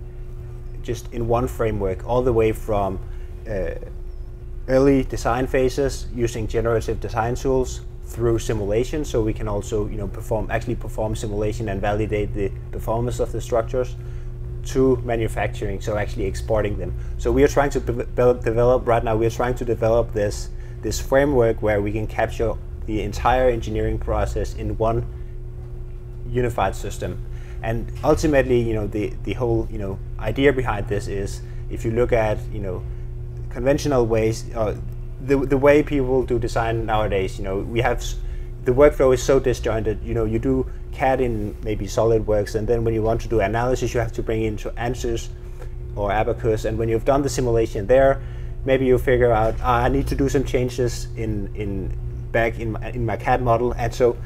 just 0.82 1.12
in 1.12 1.26
one 1.26 1.48
framework 1.48 2.06
all 2.06 2.22
the 2.22 2.32
way 2.32 2.52
from 2.52 2.98
uh, 3.48 3.70
early 4.68 5.04
design 5.04 5.46
phases 5.46 6.06
using 6.14 6.46
generative 6.46 7.00
design 7.00 7.34
tools 7.34 7.80
through 8.04 8.38
simulation. 8.38 9.04
So 9.04 9.22
we 9.22 9.32
can 9.32 9.48
also 9.48 9.86
you 9.88 9.96
know 9.96 10.08
perform 10.08 10.50
actually 10.50 10.76
perform 10.76 11.16
simulation 11.16 11.68
and 11.68 11.80
validate 11.80 12.34
the 12.34 12.50
performance 12.70 13.20
of 13.20 13.32
the 13.32 13.40
structures 13.40 13.96
to 14.66 14.96
manufacturing 14.96 15.80
so 15.80 15.96
actually 15.96 16.26
exporting 16.26 16.78
them. 16.78 16.94
So 17.16 17.32
we 17.32 17.42
are 17.42 17.48
trying 17.48 17.70
to 17.70 17.80
develop, 17.80 18.44
develop 18.44 18.86
right 18.86 19.02
now 19.02 19.16
we 19.16 19.26
are 19.26 19.30
trying 19.30 19.54
to 19.56 19.64
develop 19.64 20.12
this 20.12 20.50
this 20.82 21.00
framework 21.00 21.62
where 21.62 21.80
we 21.80 21.92
can 21.92 22.06
capture 22.06 22.54
the 22.86 23.02
entire 23.02 23.48
engineering 23.48 23.98
process 23.98 24.54
in 24.54 24.76
one 24.78 25.06
unified 26.28 26.74
system. 26.74 27.24
And 27.62 27.90
ultimately 28.04 28.60
you 28.60 28.74
know 28.74 28.86
the 28.86 29.14
the 29.24 29.32
whole 29.32 29.66
you 29.70 29.78
know 29.78 29.98
idea 30.18 30.52
behind 30.52 30.88
this 30.88 31.08
is 31.08 31.40
if 31.70 31.84
you 31.84 31.90
look 31.90 32.12
at 32.12 32.38
you 32.52 32.60
know 32.60 32.82
conventional 33.50 34.06
ways, 34.06 34.44
uh, 34.54 34.76
the 35.20 35.36
the 35.36 35.58
way 35.58 35.82
people 35.82 36.22
do 36.24 36.38
design 36.38 36.86
nowadays, 36.86 37.38
you 37.38 37.44
know, 37.44 37.58
we 37.58 37.80
have 37.80 38.04
the 38.64 38.72
workflow 38.72 39.14
is 39.14 39.22
so 39.22 39.40
disjointed. 39.40 40.02
You 40.02 40.14
know, 40.14 40.24
you 40.24 40.38
do 40.38 40.66
CAD 40.92 41.20
in 41.20 41.56
maybe 41.62 41.86
SolidWorks, 41.86 42.54
and 42.54 42.68
then 42.68 42.84
when 42.84 42.94
you 42.94 43.02
want 43.02 43.20
to 43.22 43.28
do 43.28 43.40
analysis, 43.40 43.94
you 43.94 44.00
have 44.00 44.12
to 44.12 44.22
bring 44.22 44.42
in 44.42 44.56
Ansys 44.56 45.28
or 45.96 46.10
Abaqus, 46.10 46.64
and 46.64 46.78
when 46.78 46.88
you've 46.88 47.04
done 47.04 47.22
the 47.22 47.28
simulation 47.28 47.86
there, 47.86 48.20
maybe 48.64 48.86
you 48.86 48.98
figure 48.98 49.32
out 49.32 49.54
ah, 49.62 49.84
I 49.84 49.88
need 49.88 50.06
to 50.08 50.14
do 50.14 50.28
some 50.28 50.44
changes 50.44 51.08
in 51.16 51.50
in 51.54 51.96
back 52.30 52.58
in 52.58 52.72
my, 52.72 52.90
in 52.90 53.06
my 53.06 53.16
CAD 53.16 53.42
model, 53.42 53.72
and 53.72 53.94
so 53.94 54.16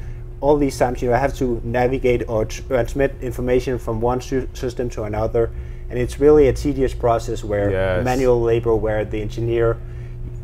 all 0.41 0.57
these 0.57 0.77
times 0.77 1.01
you 1.01 1.09
know 1.09 1.15
I 1.15 1.19
have 1.19 1.35
to 1.37 1.61
navigate 1.63 2.27
or 2.27 2.45
transmit 2.45 3.15
information 3.21 3.79
from 3.79 4.01
one 4.01 4.21
system 4.21 4.89
to 4.89 5.03
another 5.03 5.51
and 5.89 5.99
it's 5.99 6.19
really 6.19 6.47
a 6.47 6.53
tedious 6.53 6.93
process 6.93 7.43
where 7.43 7.71
yes. 7.71 8.05
manual 8.05 8.41
labor 8.41 8.75
where 8.75 9.05
the 9.05 9.21
engineer 9.21 9.77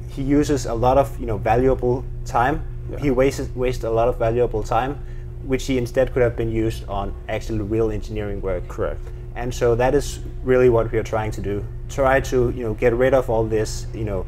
he 0.10 0.22
uses 0.22 0.66
a 0.66 0.74
lot 0.74 0.98
of 0.98 1.20
you 1.20 1.26
know 1.26 1.38
valuable 1.38 2.04
time 2.26 2.66
yeah. 2.92 3.00
he 3.00 3.12
wastes 3.12 3.50
wastes 3.56 3.84
a 3.84 3.90
lot 3.90 4.08
of 4.08 4.18
valuable 4.18 4.64
time 4.64 5.00
which 5.44 5.66
he 5.66 5.78
instead 5.78 6.12
could 6.14 6.22
have 6.22 6.36
been 6.36 6.52
used 6.52 6.88
on 6.90 7.14
actually 7.30 7.60
real 7.60 7.92
engineering 7.92 8.42
work 8.42 8.68
correct 8.68 9.02
and 9.36 9.54
so 9.54 9.76
that 9.76 9.96
is 9.96 10.20
really 10.44 10.70
what 10.70 10.92
we 10.92 10.98
are 10.98 11.04
trying 11.04 11.32
to 11.32 11.42
do 11.42 11.66
try 11.88 12.20
to 12.20 12.52
you 12.52 12.64
know 12.64 12.74
get 12.74 12.94
rid 12.94 13.14
of 13.14 13.30
all 13.30 13.46
this 13.46 13.88
you 13.94 14.04
know 14.04 14.26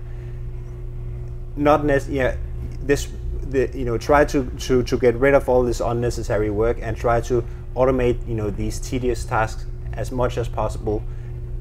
not 1.56 1.84
necessarily 1.86 2.18
yeah, 2.18 2.36
this 2.82 3.08
the, 3.50 3.70
you 3.74 3.86
know 3.86 3.98
try 3.98 4.24
to, 4.26 4.46
to 4.60 4.84
to 4.84 4.98
get 4.98 5.16
rid 5.16 5.34
of 5.34 5.50
all 5.50 5.64
this 5.64 5.82
unnecessary 5.82 6.50
work 6.50 6.78
and 6.82 6.96
try 6.96 7.20
to 7.20 7.44
automate 7.76 8.26
you 8.28 8.34
know 8.34 8.50
these 8.50 8.80
tedious 8.80 9.26
tasks 9.26 9.66
as 9.94 10.12
much 10.12 10.38
as 10.38 10.48
possible 10.48 11.04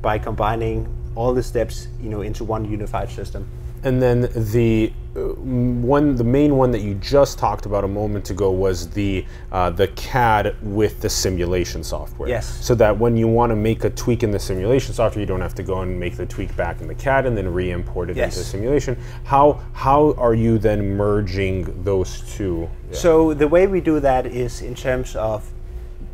by 0.02 0.18
combining 0.18 0.88
all 1.14 1.34
the 1.34 1.42
steps 1.42 1.88
you 2.00 2.08
know 2.08 2.22
into 2.22 2.44
one 2.44 2.64
unified 2.64 3.10
system 3.10 3.48
and 3.82 4.00
then 4.00 4.28
the 4.52 4.92
uh, 5.16 5.20
one 5.20 6.14
the 6.14 6.24
main 6.24 6.56
one 6.56 6.70
that 6.70 6.80
you 6.80 6.94
just 6.94 7.38
talked 7.38 7.66
about 7.66 7.82
a 7.82 7.88
moment 7.88 8.30
ago 8.30 8.50
was 8.50 8.90
the 8.90 9.24
uh, 9.50 9.70
the 9.70 9.88
CAD 9.88 10.54
with 10.62 11.00
the 11.00 11.08
simulation 11.08 11.82
software. 11.82 12.28
Yes. 12.28 12.64
So 12.64 12.74
that 12.76 12.96
when 12.96 13.16
you 13.16 13.26
want 13.26 13.50
to 13.50 13.56
make 13.56 13.84
a 13.84 13.90
tweak 13.90 14.22
in 14.22 14.30
the 14.30 14.38
simulation 14.38 14.94
software, 14.94 15.20
you 15.20 15.26
don't 15.26 15.40
have 15.40 15.54
to 15.56 15.62
go 15.62 15.80
and 15.80 15.98
make 15.98 16.16
the 16.16 16.26
tweak 16.26 16.54
back 16.56 16.80
in 16.80 16.88
the 16.88 16.94
CAD 16.94 17.26
and 17.26 17.36
then 17.36 17.52
re-import 17.52 18.10
it 18.10 18.16
yes. 18.16 18.34
into 18.34 18.38
the 18.38 18.44
simulation. 18.44 18.96
How 19.24 19.60
how 19.72 20.12
are 20.12 20.34
you 20.34 20.58
then 20.58 20.96
merging 20.96 21.82
those 21.82 22.20
two? 22.34 22.68
Yeah. 22.90 22.96
So 22.96 23.34
the 23.34 23.48
way 23.48 23.66
we 23.66 23.80
do 23.80 23.98
that 24.00 24.26
is 24.26 24.62
in 24.62 24.74
terms 24.74 25.16
of 25.16 25.50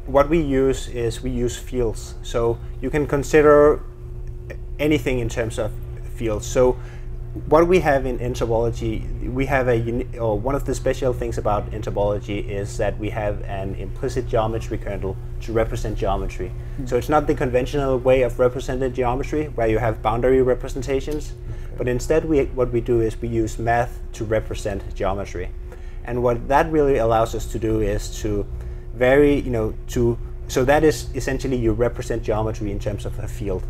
what 0.07 0.29
we 0.29 0.41
use 0.41 0.89
is 0.89 1.23
we 1.23 1.31
use 1.31 1.57
fields. 1.57 2.15
So 2.23 2.59
you 2.81 2.91
can 2.91 3.07
consider 3.07 3.83
anything 4.79 5.19
in 5.19 5.29
terms 5.29 5.59
of 5.59 5.73
fields. 6.15 6.47
So 6.47 6.79
what 7.49 7.69
we 7.69 7.81
have 7.81 8.07
in 8.07 8.19
nTopology, 8.19 9.31
we 9.33 9.45
have 9.47 9.69
a 9.69 10.19
or 10.19 10.39
one 10.39 10.55
of 10.55 10.65
the 10.65 10.75
special 10.75 11.13
things 11.13 11.37
about 11.37 11.71
nTopology 11.71 12.49
is 12.49 12.79
that 12.79 12.99
we 12.99 13.11
have 13.11 13.43
an 13.43 13.75
implicit 13.75 14.27
geometry 14.27 14.79
kernel 14.79 15.17
to 15.43 15.53
represent 15.53 15.99
geometry. 15.99 16.51
Mm. 16.81 16.89
So 16.89 16.97
it's 16.97 17.11
not 17.11 17.27
the 17.27 17.35
conventional 17.35 17.99
way 17.99 18.23
of 18.23 18.39
representing 18.39 18.93
geometry 18.95 19.47
where 19.49 19.69
you 19.69 19.79
have 19.79 20.01
boundary 20.03 20.41
representations, 20.41 21.33
okay. 21.33 21.75
but 21.77 21.89
instead 21.89 22.25
we 22.25 22.45
what 22.47 22.73
we 22.73 22.81
do 22.81 23.01
is 23.01 23.21
we 23.21 23.29
use 23.29 23.59
math 23.59 24.01
to 24.15 24.25
represent 24.25 24.83
geometry. 24.95 25.51
And 26.05 26.23
what 26.23 26.49
that 26.49 26.71
really 26.73 26.97
allows 26.97 27.35
us 27.35 27.47
to 27.53 27.59
do 27.59 27.81
is 27.81 28.21
to 28.21 28.47
very, 28.97 29.41
you 29.41 29.51
know, 29.51 29.75
to, 29.89 30.19
so 30.49 30.65
that 30.65 30.85
is 30.85 31.09
essentially 31.15 31.57
you 31.57 31.73
represent 31.73 32.23
geometry 32.23 32.71
in 32.71 32.79
terms 32.79 33.05
of 33.05 33.19
a 33.19 33.29
field. 33.29 33.65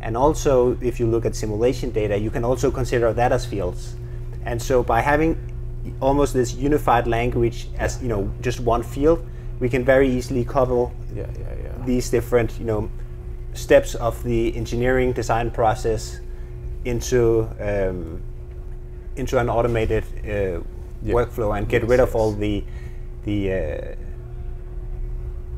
And 0.00 0.16
also, 0.16 0.76
if 0.80 0.98
you 0.98 1.06
look 1.06 1.24
at 1.24 1.36
simulation 1.36 1.90
data, 1.90 2.18
you 2.18 2.30
can 2.30 2.44
also 2.44 2.70
consider 2.70 3.12
that 3.12 3.32
as 3.32 3.46
fields. 3.46 3.94
And 4.44 4.60
so 4.60 4.82
by 4.82 5.00
having 5.00 5.38
almost 6.00 6.34
this 6.34 6.54
unified 6.54 7.06
language 7.06 7.68
as, 7.78 8.02
you 8.02 8.08
know, 8.08 8.32
just 8.40 8.60
one 8.60 8.82
field, 8.82 9.24
we 9.60 9.68
can 9.68 9.84
very 9.84 10.10
easily 10.10 10.44
cover 10.44 10.90
yeah, 11.14 11.26
yeah, 11.38 11.54
yeah. 11.62 11.84
these 11.86 12.10
different, 12.10 12.58
you 12.58 12.64
know, 12.64 12.90
steps 13.54 13.94
of 13.94 14.22
the 14.24 14.56
engineering 14.56 15.12
design 15.12 15.50
process 15.50 16.20
into 16.84 17.48
um, 17.60 18.20
into 19.14 19.38
an 19.38 19.48
automated 19.48 20.04
uh, 20.24 20.60
workflow 21.04 21.56
and 21.56 21.68
get 21.68 21.84
rid 21.84 22.00
of 22.00 22.16
all 22.16 22.32
the 22.32 22.64
the 23.24 23.52
uh, 23.52 23.94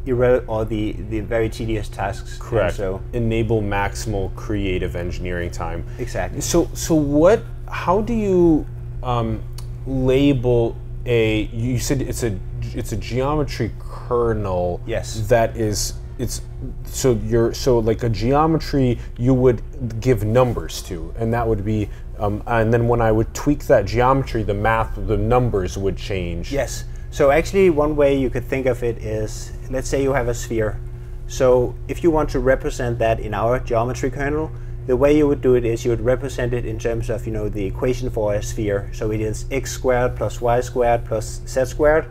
irre- 0.06 0.44
or 0.46 0.64
the, 0.64 0.92
the 0.92 1.20
very 1.20 1.48
tedious 1.48 1.88
tasks. 1.88 2.36
Correct. 2.38 2.76
so 2.76 3.02
enable 3.12 3.62
maximal 3.62 4.34
creative 4.34 4.96
engineering 4.96 5.50
time. 5.50 5.84
Exactly. 5.98 6.40
So 6.40 6.68
so 6.74 6.94
what? 6.94 7.42
How 7.68 8.00
do 8.00 8.12
you 8.12 8.66
um, 9.02 9.42
label 9.86 10.76
a? 11.06 11.44
You 11.52 11.78
said 11.78 12.02
it's 12.02 12.22
a 12.22 12.38
it's 12.74 12.92
a 12.92 12.96
geometry 12.96 13.72
kernel. 13.78 14.80
Yes. 14.86 15.28
That 15.28 15.56
is 15.56 15.94
it's 16.18 16.42
so 16.84 17.18
you're 17.24 17.52
so 17.52 17.78
like 17.78 18.02
a 18.02 18.08
geometry 18.08 18.98
you 19.18 19.34
would 19.34 20.00
give 20.00 20.24
numbers 20.24 20.82
to, 20.82 21.12
and 21.18 21.32
that 21.34 21.46
would 21.46 21.64
be, 21.64 21.88
um, 22.18 22.42
and 22.46 22.72
then 22.72 22.86
when 22.88 23.00
I 23.00 23.10
would 23.10 23.34
tweak 23.34 23.66
that 23.66 23.84
geometry, 23.84 24.42
the 24.42 24.54
math, 24.54 24.94
the 24.94 25.16
numbers 25.16 25.76
would 25.76 25.96
change. 25.96 26.52
Yes. 26.52 26.84
So 27.10 27.30
actually, 27.30 27.70
one 27.70 27.96
way 27.96 28.16
you 28.16 28.30
could 28.30 28.44
think 28.44 28.66
of 28.66 28.82
it 28.82 28.98
is, 28.98 29.52
let's 29.70 29.88
say 29.88 30.02
you 30.02 30.12
have 30.12 30.28
a 30.28 30.34
sphere. 30.34 30.80
So 31.26 31.74
if 31.88 32.02
you 32.02 32.10
want 32.10 32.30
to 32.30 32.38
represent 32.38 32.98
that 32.98 33.20
in 33.20 33.34
our 33.34 33.58
geometry 33.58 34.10
kernel, 34.10 34.50
the 34.86 34.96
way 34.96 35.16
you 35.16 35.26
would 35.26 35.40
do 35.40 35.54
it 35.54 35.64
is 35.64 35.84
you 35.84 35.90
would 35.90 36.02
represent 36.02 36.52
it 36.52 36.66
in 36.66 36.78
terms 36.78 37.08
of 37.08 37.26
you 37.26 37.32
know 37.32 37.48
the 37.48 37.64
equation 37.64 38.10
for 38.10 38.34
a 38.34 38.42
sphere. 38.42 38.90
So 38.92 39.10
it 39.10 39.20
is 39.20 39.46
x 39.50 39.72
squared 39.72 40.16
plus 40.16 40.40
y 40.40 40.60
squared 40.60 41.04
plus 41.06 41.40
z 41.46 41.64
squared 41.64 42.06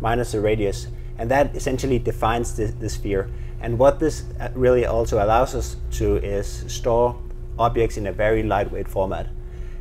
minus 0.00 0.32
the 0.32 0.40
radius, 0.40 0.88
and 1.18 1.30
that 1.30 1.56
essentially 1.56 1.98
defines 1.98 2.54
the, 2.54 2.66
the 2.66 2.88
sphere. 2.88 3.30
And 3.60 3.78
what 3.78 3.98
this 3.98 4.24
uh, 4.40 4.48
really 4.54 4.84
also 4.84 5.24
allows 5.24 5.54
us 5.54 5.76
to 5.92 6.16
is 6.16 6.64
store 6.66 7.16
objects 7.58 7.96
in 7.96 8.06
a 8.06 8.12
very 8.12 8.42
lightweight 8.42 8.88
format, 8.88 9.28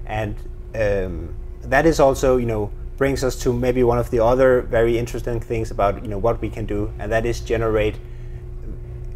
and 0.06 0.36
um, 0.76 1.36
that 1.64 1.86
is 1.86 2.00
also 2.00 2.38
you 2.38 2.46
know 2.46 2.72
brings 2.98 3.24
us 3.24 3.36
to 3.44 3.54
maybe 3.54 3.84
one 3.84 3.98
of 3.98 4.12
the 4.12 4.20
other 4.20 4.62
very 4.62 4.98
interesting 4.98 5.40
things 5.40 5.72
about 5.72 6.04
you 6.04 6.10
know 6.10 6.18
what 6.18 6.42
we 6.42 6.50
can 6.50 6.66
do, 6.66 6.92
and 7.00 7.12
that 7.12 7.26
is 7.26 7.40
generate 7.40 7.96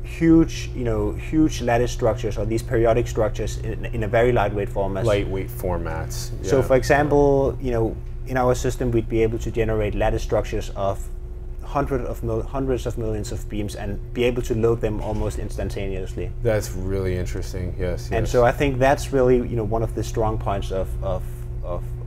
huge, 0.06 0.70
you 0.76 0.84
know, 0.84 1.12
huge 1.12 1.62
lattice 1.62 1.92
structures 1.92 2.38
or 2.38 2.46
these 2.46 2.64
periodic 2.64 3.08
structures 3.08 3.58
in, 3.58 3.86
in 3.86 4.04
a 4.04 4.08
very 4.08 4.32
lightweight 4.32 4.70
format. 4.70 5.06
Lightweight 5.06 5.50
formats. 5.50 6.32
So, 6.46 6.62
for 6.62 6.76
example, 6.76 7.58
you 7.62 7.72
know, 7.72 7.96
in 8.28 8.38
our 8.38 8.56
system, 8.56 8.92
we'd 8.92 9.10
be 9.10 9.22
able 9.24 9.40
to 9.40 9.52
generate 9.52 9.94
lattice 9.96 10.24
structures 10.24 10.70
of 10.76 11.08
hundreds 11.64 12.08
of 12.08 12.24
mil- 12.24 12.44
hundreds 12.44 12.86
of 12.86 12.98
millions 12.98 13.32
of 13.32 13.50
beams 13.50 13.76
and 13.76 14.00
be 14.14 14.24
able 14.24 14.42
to 14.42 14.56
load 14.56 14.80
them 14.82 15.02
almost 15.02 15.40
instantaneously. 15.40 16.32
That's 16.44 16.72
really 16.72 17.18
interesting. 17.18 17.76
Yes. 17.78 18.06
And 18.12 18.26
yes. 18.26 18.32
so 18.32 18.46
I 18.46 18.52
think 18.52 18.80
that's 18.80 19.12
really 19.12 19.38
you 19.38 19.56
know 19.56 19.64
one 19.64 19.84
of 19.84 19.96
the 19.96 20.04
strong 20.04 20.38
points 20.38 20.72
of 20.72 20.88
of, 21.04 21.24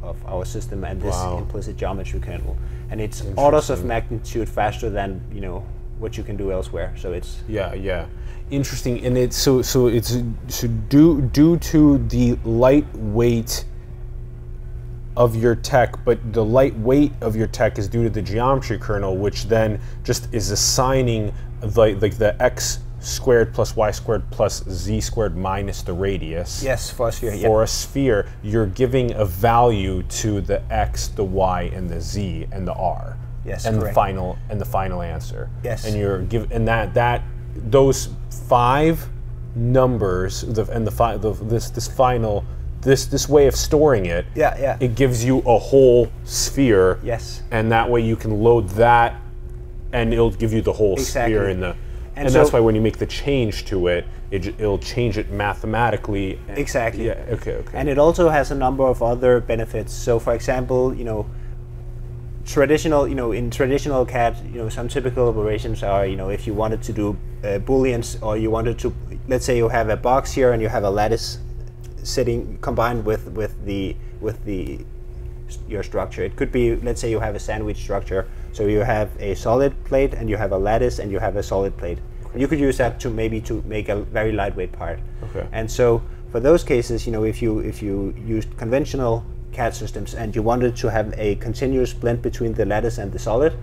of, 0.08 0.16
our 0.26 0.44
system 0.44 0.84
and 0.84 1.00
this 1.00 1.14
Wow. 1.14 1.38
implicit 1.38 1.76
geometry 1.76 2.20
kernel. 2.20 2.56
And 2.90 3.00
it's 3.00 3.22
orders 3.36 3.70
of 3.70 3.84
magnitude 3.84 4.48
faster 4.48 4.90
than 4.90 5.20
you 5.32 5.40
know 5.40 5.64
what 5.98 6.16
you 6.16 6.24
can 6.24 6.36
do 6.36 6.52
elsewhere. 6.52 6.92
So 6.96 7.12
it's 7.12 7.40
Yeah, 7.48 7.74
yeah. 7.74 8.06
Interesting. 8.50 9.04
And 9.04 9.18
it's 9.18 9.36
so 9.36 9.62
so 9.62 9.88
it's 9.88 10.16
so 10.48 10.66
due 10.88 11.20
due 11.20 11.58
to 11.72 11.98
the 12.08 12.38
lightweight 12.44 13.64
of 15.16 15.34
your 15.34 15.56
tech, 15.56 15.96
but 16.04 16.18
the 16.32 16.44
lightweight 16.44 17.12
of 17.20 17.34
your 17.36 17.48
tech 17.48 17.78
is 17.78 17.88
due 17.88 18.04
to 18.04 18.10
the 18.10 18.22
geometry 18.22 18.78
kernel, 18.78 19.16
which 19.16 19.46
then 19.48 19.80
just 20.04 20.32
is 20.32 20.50
assigning 20.50 21.32
like 21.74 22.00
like 22.00 22.16
the 22.18 22.40
x 22.40 22.78
squared 23.00 23.54
plus 23.54 23.76
y 23.76 23.90
squared 23.90 24.28
plus 24.30 24.64
z 24.68 25.00
squared 25.00 25.36
minus 25.36 25.82
the 25.82 25.92
radius. 25.92 26.62
yes 26.62 26.90
for 26.90 27.08
a 27.08 27.12
sphere. 27.12 27.34
yeah. 27.34 27.46
For 27.46 27.62
a 27.62 27.66
sphere, 27.66 28.26
you're 28.42 28.66
giving 28.66 29.12
a 29.14 29.24
value 29.24 30.02
to 30.02 30.40
the 30.40 30.60
x, 30.72 31.08
the 31.08 31.24
y, 31.24 31.70
and 31.74 31.88
the 31.88 32.00
z, 32.00 32.46
and 32.50 32.66
the 32.66 32.74
r. 32.74 33.16
Yes, 33.44 33.64
and 33.66 33.80
the 33.80 33.92
final 33.92 34.36
and 34.50 34.60
the 34.60 34.64
final 34.64 35.00
answer. 35.00 35.48
Yes. 35.64 35.86
And 35.86 35.96
you're 35.96 36.22
give 36.22 36.50
and 36.50 36.66
that 36.68 36.92
that 36.94 37.22
those 37.54 38.08
five 38.48 39.08
numbers 39.54 40.42
the, 40.42 40.64
and 40.70 40.86
the, 40.86 40.90
fi- 40.90 41.16
the 41.16 41.32
this 41.32 41.70
this 41.70 41.88
final 41.88 42.44
this 42.80 43.06
this 43.06 43.28
way 43.28 43.46
of 43.46 43.56
storing 43.56 44.06
it. 44.06 44.26
Yeah, 44.34 44.56
yeah. 44.60 44.76
It 44.80 44.94
gives 44.94 45.24
you 45.24 45.38
a 45.40 45.58
whole 45.58 46.10
sphere. 46.24 46.98
Yes. 47.02 47.42
And 47.50 47.70
that 47.72 47.88
way 47.88 48.00
you 48.00 48.16
can 48.16 48.40
load 48.42 48.68
that, 48.70 49.20
and 49.92 50.12
it'll 50.12 50.30
give 50.30 50.52
you 50.52 50.60
the 50.62 50.72
whole 50.72 50.94
Exactly. 50.94 51.32
sphere 51.34 51.48
in 51.48 51.60
the. 51.60 51.76
And 52.18 52.26
And, 52.26 52.34
that's 52.34 52.52
why 52.52 52.58
when 52.58 52.74
you 52.74 52.80
make 52.80 52.98
the 52.98 53.06
change 53.06 53.64
to 53.66 53.86
it, 53.86 54.04
it 54.32 54.48
it'll 54.48 54.78
change 54.78 55.18
it 55.18 55.30
mathematically. 55.30 56.38
Exactly. 56.48 57.06
Yeah. 57.06 57.24
Okay. 57.30 57.54
Okay. 57.54 57.78
And 57.78 57.88
it 57.88 57.96
also 57.96 58.28
has 58.28 58.50
a 58.50 58.56
number 58.56 58.84
of 58.84 59.02
other 59.02 59.40
benefits. 59.40 59.92
So, 59.92 60.18
for 60.18 60.34
example, 60.34 60.92
you 60.92 61.04
know, 61.04 61.30
traditional, 62.44 63.06
you 63.06 63.14
know, 63.14 63.30
in 63.30 63.50
traditional 63.50 64.04
CAD, 64.04 64.36
you 64.52 64.58
know, 64.60 64.68
some 64.68 64.88
typical 64.88 65.28
operations 65.28 65.84
are, 65.84 66.06
you 66.06 66.16
know, 66.16 66.28
if 66.28 66.44
you 66.44 66.54
wanted 66.54 66.82
to 66.82 66.92
do 66.92 67.16
uh, 67.44 67.60
booleans 67.60 68.20
or 68.20 68.36
you 68.36 68.50
wanted 68.50 68.80
to, 68.80 68.92
let's 69.28 69.44
say 69.44 69.56
you 69.56 69.68
have 69.68 69.88
a 69.88 69.96
box 69.96 70.32
here 70.32 70.52
and 70.52 70.60
you 70.60 70.68
have 70.68 70.82
a 70.82 70.90
lattice 70.90 71.38
sitting 72.02 72.58
combined 72.62 73.04
with 73.04 73.26
with 73.32 73.64
the 73.64 73.94
with 74.20 74.44
the 74.44 74.84
your 75.68 75.82
structure. 75.82 76.22
It 76.24 76.36
could 76.36 76.50
be, 76.52 76.76
let's 76.76 77.00
say 77.00 77.10
you 77.10 77.20
have 77.20 77.34
a 77.34 77.38
sandwich 77.38 77.78
structure. 77.78 78.28
So 78.52 78.66
you 78.66 78.80
have 78.80 79.10
a 79.20 79.34
solid 79.34 79.72
plate 79.84 80.14
and 80.14 80.28
you 80.28 80.36
have 80.36 80.52
a 80.52 80.58
lattice 80.58 80.98
and 80.98 81.10
you 81.10 81.18
have 81.18 81.36
a 81.36 81.42
solid 81.42 81.76
plate. 81.76 81.98
You 82.36 82.46
could 82.48 82.60
use 82.60 82.78
that 82.78 83.00
to 83.00 83.10
maybe 83.10 83.40
to 83.42 83.62
make 83.66 83.88
a 83.88 83.96
very 83.96 84.32
lightweight 84.32 84.72
part. 84.72 85.00
Okay. 85.24 85.46
And 85.52 85.70
so 85.70 86.02
for 86.30 86.40
those 86.40 86.62
cases, 86.62 87.06
you 87.06 87.12
know, 87.12 87.24
if 87.24 87.40
you 87.40 87.60
if 87.60 87.82
you 87.82 88.14
used 88.26 88.56
conventional 88.56 89.24
CAD 89.52 89.74
systems 89.74 90.14
and 90.14 90.34
you 90.36 90.42
wanted 90.42 90.76
to 90.76 90.90
have 90.90 91.14
a 91.16 91.36
continuous 91.36 91.92
blend 91.92 92.22
between 92.22 92.52
the 92.52 92.64
lattice 92.64 92.98
and 92.98 93.12
the 93.12 93.18
solid, 93.18 93.56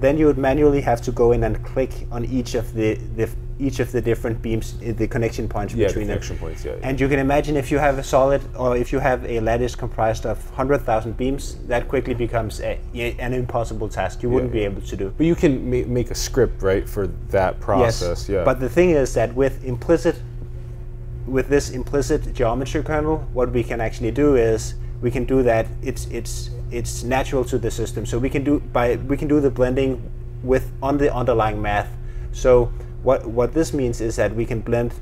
then 0.00 0.18
you 0.18 0.26
would 0.26 0.38
manually 0.38 0.80
have 0.80 1.00
to 1.02 1.12
go 1.12 1.32
in 1.32 1.44
and 1.44 1.64
click 1.64 2.06
on 2.10 2.24
each 2.24 2.54
of 2.54 2.74
the, 2.74 2.94
the 3.16 3.28
each 3.62 3.78
of 3.80 3.92
the 3.92 4.00
different 4.00 4.42
beams, 4.42 4.74
uh, 4.74 4.92
the 4.96 5.06
connection 5.06 5.48
points 5.48 5.72
yeah. 5.72 5.86
The 5.86 5.92
between 5.92 6.06
them. 6.08 6.16
connection 6.16 6.38
points. 6.38 6.64
Yeah. 6.64 6.72
yeah. 6.72 6.88
And 6.88 7.00
you 7.00 7.08
can 7.08 7.18
imagine 7.18 7.56
if 7.56 7.70
you 7.70 7.78
have 7.78 7.98
a 7.98 8.02
solid 8.02 8.42
or 8.56 8.76
if 8.76 8.92
you 8.92 8.98
have 8.98 9.24
a 9.24 9.40
lattice 9.40 9.74
comprised 9.76 10.26
of 10.26 10.44
100,000 10.50 11.16
beams, 11.16 11.56
that 11.68 11.88
quickly 11.88 12.14
becomes 12.14 12.60
a, 12.60 12.78
a- 12.94 13.16
an 13.18 13.32
impossible 13.32 13.88
task. 13.88 14.22
You 14.22 14.30
wouldn't 14.30 14.52
be 14.52 14.64
able 14.64 14.82
to 14.82 14.96
do. 14.96 15.14
But 15.16 15.26
you 15.26 15.34
can 15.36 15.64
ma- 15.70 15.86
make 15.86 16.10
a 16.10 16.14
script, 16.14 16.62
right, 16.62 16.88
for 16.88 17.06
that 17.30 17.60
process. 17.60 18.28
Yeah. 18.28 18.44
But 18.44 18.58
the 18.60 18.68
thing 18.68 18.90
is 18.90 19.14
that 19.14 19.34
with 19.34 19.64
implicit, 19.64 20.16
with 21.26 21.48
this 21.48 21.70
implicit 21.70 22.34
geometry 22.34 22.82
kernel, 22.82 23.18
what 23.32 23.52
we 23.52 23.62
can 23.62 23.80
actually 23.80 24.10
do 24.10 24.34
is 24.36 24.74
we 25.00 25.10
can 25.10 25.24
do 25.24 25.42
that. 25.44 25.66
It's 25.82 26.06
it's 26.06 26.50
it's 26.70 27.04
natural 27.04 27.44
to 27.44 27.58
the 27.58 27.70
system. 27.70 28.06
So 28.06 28.18
we 28.18 28.28
can 28.28 28.42
do 28.42 28.60
by 28.72 28.96
we 28.96 29.16
can 29.16 29.28
do 29.28 29.40
the 29.40 29.50
blending 29.50 30.10
with 30.42 30.72
on 30.82 30.98
the 30.98 31.14
underlying 31.14 31.62
math. 31.62 31.90
So 32.32 32.72
what 33.02 33.26
what 33.26 33.54
this 33.54 33.72
means 33.72 34.00
is 34.00 34.16
that 34.16 34.34
we 34.34 34.46
can 34.46 34.60
blend 34.60 34.94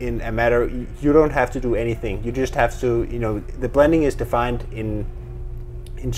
in 0.00 0.20
a 0.20 0.32
matter. 0.32 0.66
You 1.00 1.12
don't 1.12 1.30
have 1.30 1.50
to 1.52 1.60
do 1.60 1.74
anything. 1.74 2.24
You 2.24 2.32
just 2.32 2.54
have 2.54 2.78
to 2.80 3.04
you 3.10 3.18
know 3.18 3.40
the 3.60 3.68
blending 3.68 4.02
is 4.02 4.14
defined 4.14 4.66
in 4.72 5.06
in 5.98 6.12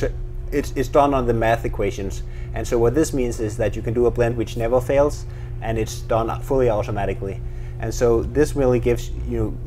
it's, 0.55 0.72
it's 0.77 0.88
done 0.88 1.14
on 1.14 1.27
the 1.27 1.35
math 1.35 1.64
equations. 1.64 2.22
And 2.55 2.66
so 2.66 2.79
what 2.79 2.94
this 2.94 3.12
means 3.12 3.40
is 3.40 3.57
that 3.57 3.74
you 3.74 3.83
can 3.83 3.92
do 3.92 4.07
a 4.07 4.11
blend 4.11 4.37
which 4.37 4.57
never 4.57 4.81
fails, 4.81 5.27
and 5.61 5.79
it's 5.79 6.00
done 6.03 6.40
fully 6.40 6.70
automatically. 6.70 7.40
And 7.81 7.92
so 7.92 8.22
this 8.22 8.55
really 8.55 8.79
gives 8.79 9.11
you, 9.29 9.59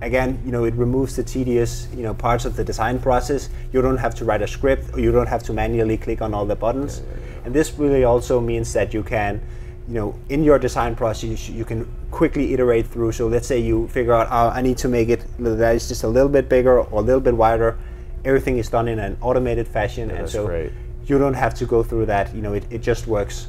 again, 0.00 0.40
you 0.44 0.52
know, 0.52 0.64
it 0.64 0.74
removes 0.74 1.16
the 1.16 1.24
tedious, 1.24 1.88
you 1.94 2.04
know, 2.04 2.14
parts 2.14 2.44
of 2.44 2.54
the 2.54 2.62
design 2.62 3.00
process. 3.00 3.50
You 3.72 3.82
don't 3.82 3.96
have 3.96 4.14
to 4.16 4.24
write 4.24 4.42
a 4.42 4.46
script, 4.46 4.94
or 4.94 5.00
you 5.00 5.10
don't 5.10 5.26
have 5.26 5.42
to 5.44 5.52
manually 5.52 5.96
click 5.96 6.22
on 6.22 6.32
all 6.32 6.46
the 6.46 6.56
buttons. 6.56 7.02
And 7.44 7.52
this 7.52 7.72
really 7.74 8.04
also 8.04 8.40
means 8.40 8.72
that 8.74 8.94
you 8.94 9.02
can, 9.02 9.42
you 9.88 9.94
know, 9.94 10.14
in 10.28 10.44
your 10.44 10.58
design 10.58 10.94
process, 10.94 11.48
you 11.48 11.64
can 11.64 11.90
quickly 12.10 12.52
iterate 12.52 12.86
through. 12.86 13.12
So 13.12 13.26
let's 13.26 13.46
say 13.46 13.58
you 13.58 13.88
figure 13.88 14.12
out, 14.12 14.28
oh, 14.30 14.50
I 14.50 14.60
need 14.60 14.76
to 14.78 14.88
make 14.88 15.08
it 15.08 15.24
that 15.38 15.74
is 15.74 15.88
just 15.88 16.04
a 16.04 16.08
little 16.08 16.28
bit 16.28 16.48
bigger 16.48 16.78
or 16.80 17.00
a 17.00 17.02
little 17.02 17.20
bit 17.20 17.34
wider. 17.34 17.78
Everything 18.24 18.58
is 18.58 18.68
done 18.68 18.86
in 18.86 18.98
an 18.98 19.16
automated 19.22 19.66
fashion, 19.66 20.10
and 20.10 20.28
so 20.28 20.46
great. 20.46 20.72
you 21.06 21.18
don't 21.18 21.34
have 21.34 21.54
to 21.54 21.64
go 21.64 21.82
through 21.82 22.06
that. 22.06 22.34
You 22.34 22.42
know, 22.42 22.52
it, 22.52 22.64
it 22.70 22.82
just 22.82 23.06
works. 23.06 23.48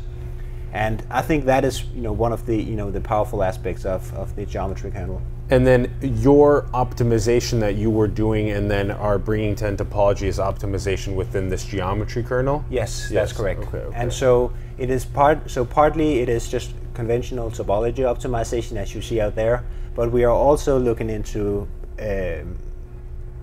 And 0.71 1.03
I 1.09 1.21
think 1.21 1.45
that 1.45 1.65
is, 1.65 1.83
you 1.95 2.01
know, 2.01 2.13
one 2.13 2.31
of 2.31 2.45
the, 2.45 2.55
you 2.55 2.75
know, 2.75 2.91
the 2.91 3.01
powerful 3.01 3.43
aspects 3.43 3.85
of, 3.85 4.13
of 4.13 4.35
the 4.35 4.45
geometry 4.45 4.91
kernel. 4.91 5.21
And 5.51 5.65
then 5.65 5.91
your 6.01 6.63
optimization 6.73 7.59
that 7.61 7.75
you 7.75 7.89
were 7.89 8.07
doing 8.07 8.51
and 8.51 8.69
then 8.69 8.91
are 8.91 9.17
bringing 9.17 9.55
to 9.55 9.65
topology 9.75 10.27
is 10.27 10.37
optimization 10.37 11.15
within 11.15 11.49
this 11.49 11.65
geometry 11.65 12.23
kernel? 12.23 12.63
Yes, 12.69 13.09
Yes, 13.09 13.11
that's 13.11 13.33
correct. 13.33 13.61
okay, 13.61 13.79
okay. 13.79 13.95
And 13.97 14.13
so 14.13 14.53
it 14.77 14.91
is 14.91 15.05
part. 15.05 15.49
So 15.49 15.65
partly 15.65 16.19
it 16.19 16.29
is 16.29 16.47
just 16.47 16.73
conventional 16.93 17.49
topology 17.49 18.03
optimization 18.05 18.77
as 18.77 18.93
you 18.93 19.01
see 19.01 19.19
out 19.19 19.33
there, 19.35 19.63
but 19.95 20.11
we 20.11 20.23
are 20.23 20.31
also 20.31 20.77
looking 20.77 21.09
into 21.09 21.67
um, 21.99 22.57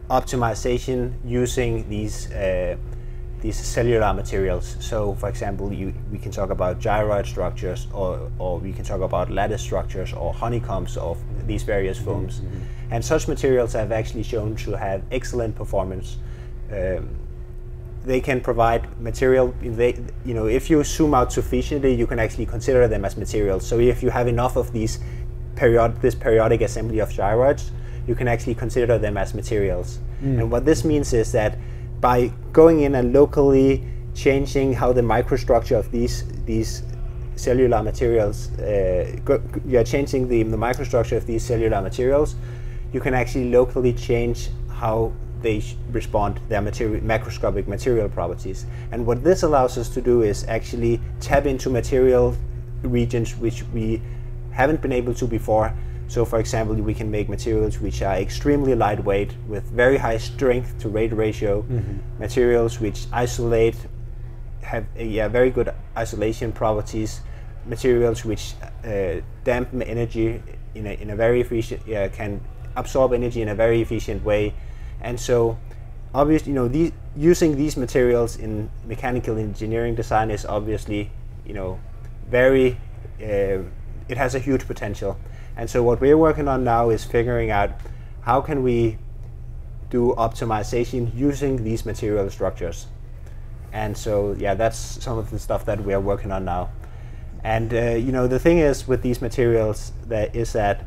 optimization 0.08 1.14
using 1.24 1.88
these 1.88 2.30
uh, 2.30 2.76
these 3.40 3.56
cellular 3.56 4.12
materials. 4.14 4.76
So, 4.80 5.14
for 5.14 5.28
example, 5.28 5.72
you, 5.72 5.94
we 6.10 6.18
can 6.18 6.32
talk 6.32 6.50
about 6.50 6.80
gyroid 6.80 7.26
structures, 7.26 7.86
or, 7.92 8.30
or 8.38 8.58
we 8.58 8.72
can 8.72 8.84
talk 8.84 9.00
about 9.00 9.30
lattice 9.30 9.62
structures, 9.62 10.12
or 10.12 10.32
honeycombs 10.32 10.96
of 10.96 11.18
these 11.46 11.62
various 11.62 11.98
mm-hmm, 11.98 12.06
foams. 12.06 12.40
Mm-hmm. 12.40 12.92
And 12.92 13.04
such 13.04 13.28
materials 13.28 13.72
have 13.74 13.92
actually 13.92 14.22
shown 14.22 14.56
to 14.56 14.76
have 14.76 15.02
excellent 15.10 15.54
performance. 15.54 16.16
Um, 16.72 17.16
they 18.04 18.20
can 18.20 18.40
provide 18.40 19.00
material. 19.00 19.52
They, 19.60 19.98
you 20.24 20.34
know, 20.34 20.46
if 20.46 20.70
you 20.70 20.82
zoom 20.84 21.12
out 21.12 21.32
sufficiently, 21.32 21.92
you 21.94 22.06
can 22.06 22.18
actually 22.18 22.46
consider 22.46 22.86
them 22.86 23.04
as 23.04 23.16
materials. 23.16 23.66
So 23.66 23.80
if 23.80 24.02
you 24.02 24.10
have 24.10 24.28
enough 24.28 24.56
of 24.56 24.72
these 24.72 25.00
period, 25.56 26.00
this 26.00 26.14
periodic 26.14 26.60
assembly 26.60 27.00
of 27.00 27.10
gyroids, 27.10 27.70
you 28.06 28.14
can 28.14 28.28
actually 28.28 28.54
consider 28.54 28.98
them 28.98 29.16
as 29.16 29.34
materials. 29.34 29.98
Mm. 30.22 30.38
And 30.38 30.50
what 30.50 30.64
this 30.64 30.84
means 30.84 31.12
is 31.12 31.32
that 31.32 31.58
by 32.06 32.30
going 32.52 32.82
in 32.82 32.94
and 32.94 33.12
locally 33.12 33.82
changing 34.14 34.72
how 34.72 34.92
the 34.92 35.00
microstructure 35.00 35.76
of 35.76 35.90
these 35.90 36.16
these 36.44 36.84
cellular 37.34 37.82
materials, 37.82 38.36
uh, 38.60 39.16
go, 39.24 39.42
you 39.66 39.76
are 39.80 39.88
changing 39.94 40.28
the, 40.28 40.44
the 40.44 40.56
microstructure 40.56 41.16
of 41.16 41.26
these 41.26 41.42
cellular 41.44 41.80
materials, 41.82 42.36
you 42.92 43.00
can 43.00 43.12
actually 43.12 43.50
locally 43.50 43.92
change 43.92 44.50
how 44.70 45.12
they 45.42 45.60
respond 45.90 46.38
their 46.48 46.62
material, 46.62 47.00
macroscopic 47.02 47.66
material 47.66 48.08
properties. 48.08 48.66
And 48.92 49.04
what 49.04 49.24
this 49.24 49.42
allows 49.42 49.76
us 49.76 49.88
to 49.96 50.00
do 50.00 50.22
is 50.22 50.44
actually 50.44 51.00
tap 51.20 51.44
into 51.44 51.68
material 51.70 52.36
regions 52.82 53.36
which 53.36 53.64
we 53.74 54.00
haven't 54.52 54.80
been 54.80 54.92
able 54.92 55.14
to 55.14 55.26
before. 55.26 55.74
So 56.08 56.24
for 56.24 56.38
example, 56.38 56.76
we 56.76 56.94
can 56.94 57.10
make 57.10 57.28
materials 57.28 57.80
which 57.80 58.02
are 58.02 58.16
extremely 58.16 58.74
lightweight 58.74 59.34
with 59.48 59.64
very 59.64 59.98
high 59.98 60.18
strength 60.18 60.78
to 60.78 60.88
weight 60.88 61.12
ratio, 61.12 61.62
mm-hmm. 61.62 62.18
materials 62.18 62.80
which 62.80 63.06
isolate, 63.12 63.76
have 64.62 64.86
yeah, 64.96 65.28
very 65.28 65.50
good 65.50 65.72
isolation 65.96 66.52
properties, 66.52 67.20
materials 67.66 68.24
which 68.24 68.54
uh, 68.84 69.20
dampen 69.44 69.82
energy 69.82 70.42
in 70.74 70.86
a, 70.86 70.90
in 70.90 71.10
a 71.10 71.16
very 71.16 71.40
efficient, 71.40 71.82
yeah, 71.86 72.08
can 72.08 72.40
absorb 72.76 73.12
energy 73.12 73.42
in 73.42 73.48
a 73.48 73.54
very 73.54 73.80
efficient 73.80 74.24
way. 74.24 74.54
And 75.00 75.18
so 75.18 75.58
obviously, 76.14 76.52
you 76.52 76.54
know, 76.54 76.68
these, 76.68 76.92
using 77.16 77.56
these 77.56 77.76
materials 77.76 78.36
in 78.36 78.70
mechanical 78.86 79.38
engineering 79.38 79.94
design 79.94 80.30
is 80.30 80.44
obviously, 80.44 81.10
you 81.44 81.54
know, 81.54 81.80
very, 82.28 82.78
uh, 83.20 83.58
it 84.08 84.16
has 84.16 84.34
a 84.34 84.38
huge 84.38 84.66
potential. 84.66 85.18
And 85.56 85.68
so 85.70 85.82
what 85.82 86.00
we're 86.00 86.18
working 86.18 86.48
on 86.48 86.64
now 86.64 86.90
is 86.90 87.04
figuring 87.04 87.50
out 87.50 87.70
how 88.22 88.40
can 88.40 88.62
we 88.62 88.98
do 89.88 90.14
optimization 90.18 91.14
using 91.14 91.64
these 91.64 91.86
material 91.86 92.28
structures. 92.30 92.86
And 93.72 93.96
so, 93.96 94.34
yeah, 94.38 94.54
that's 94.54 94.78
some 94.78 95.18
of 95.18 95.30
the 95.30 95.38
stuff 95.38 95.64
that 95.66 95.84
we 95.84 95.94
are 95.94 96.00
working 96.00 96.32
on 96.32 96.44
now. 96.44 96.70
And 97.44 97.72
uh, 97.72 97.90
you 97.90 98.12
know, 98.12 98.26
the 98.26 98.38
thing 98.38 98.58
is 98.58 98.88
with 98.88 99.02
these 99.02 99.22
materials 99.22 99.92
that 100.08 100.34
is 100.34 100.52
that 100.54 100.84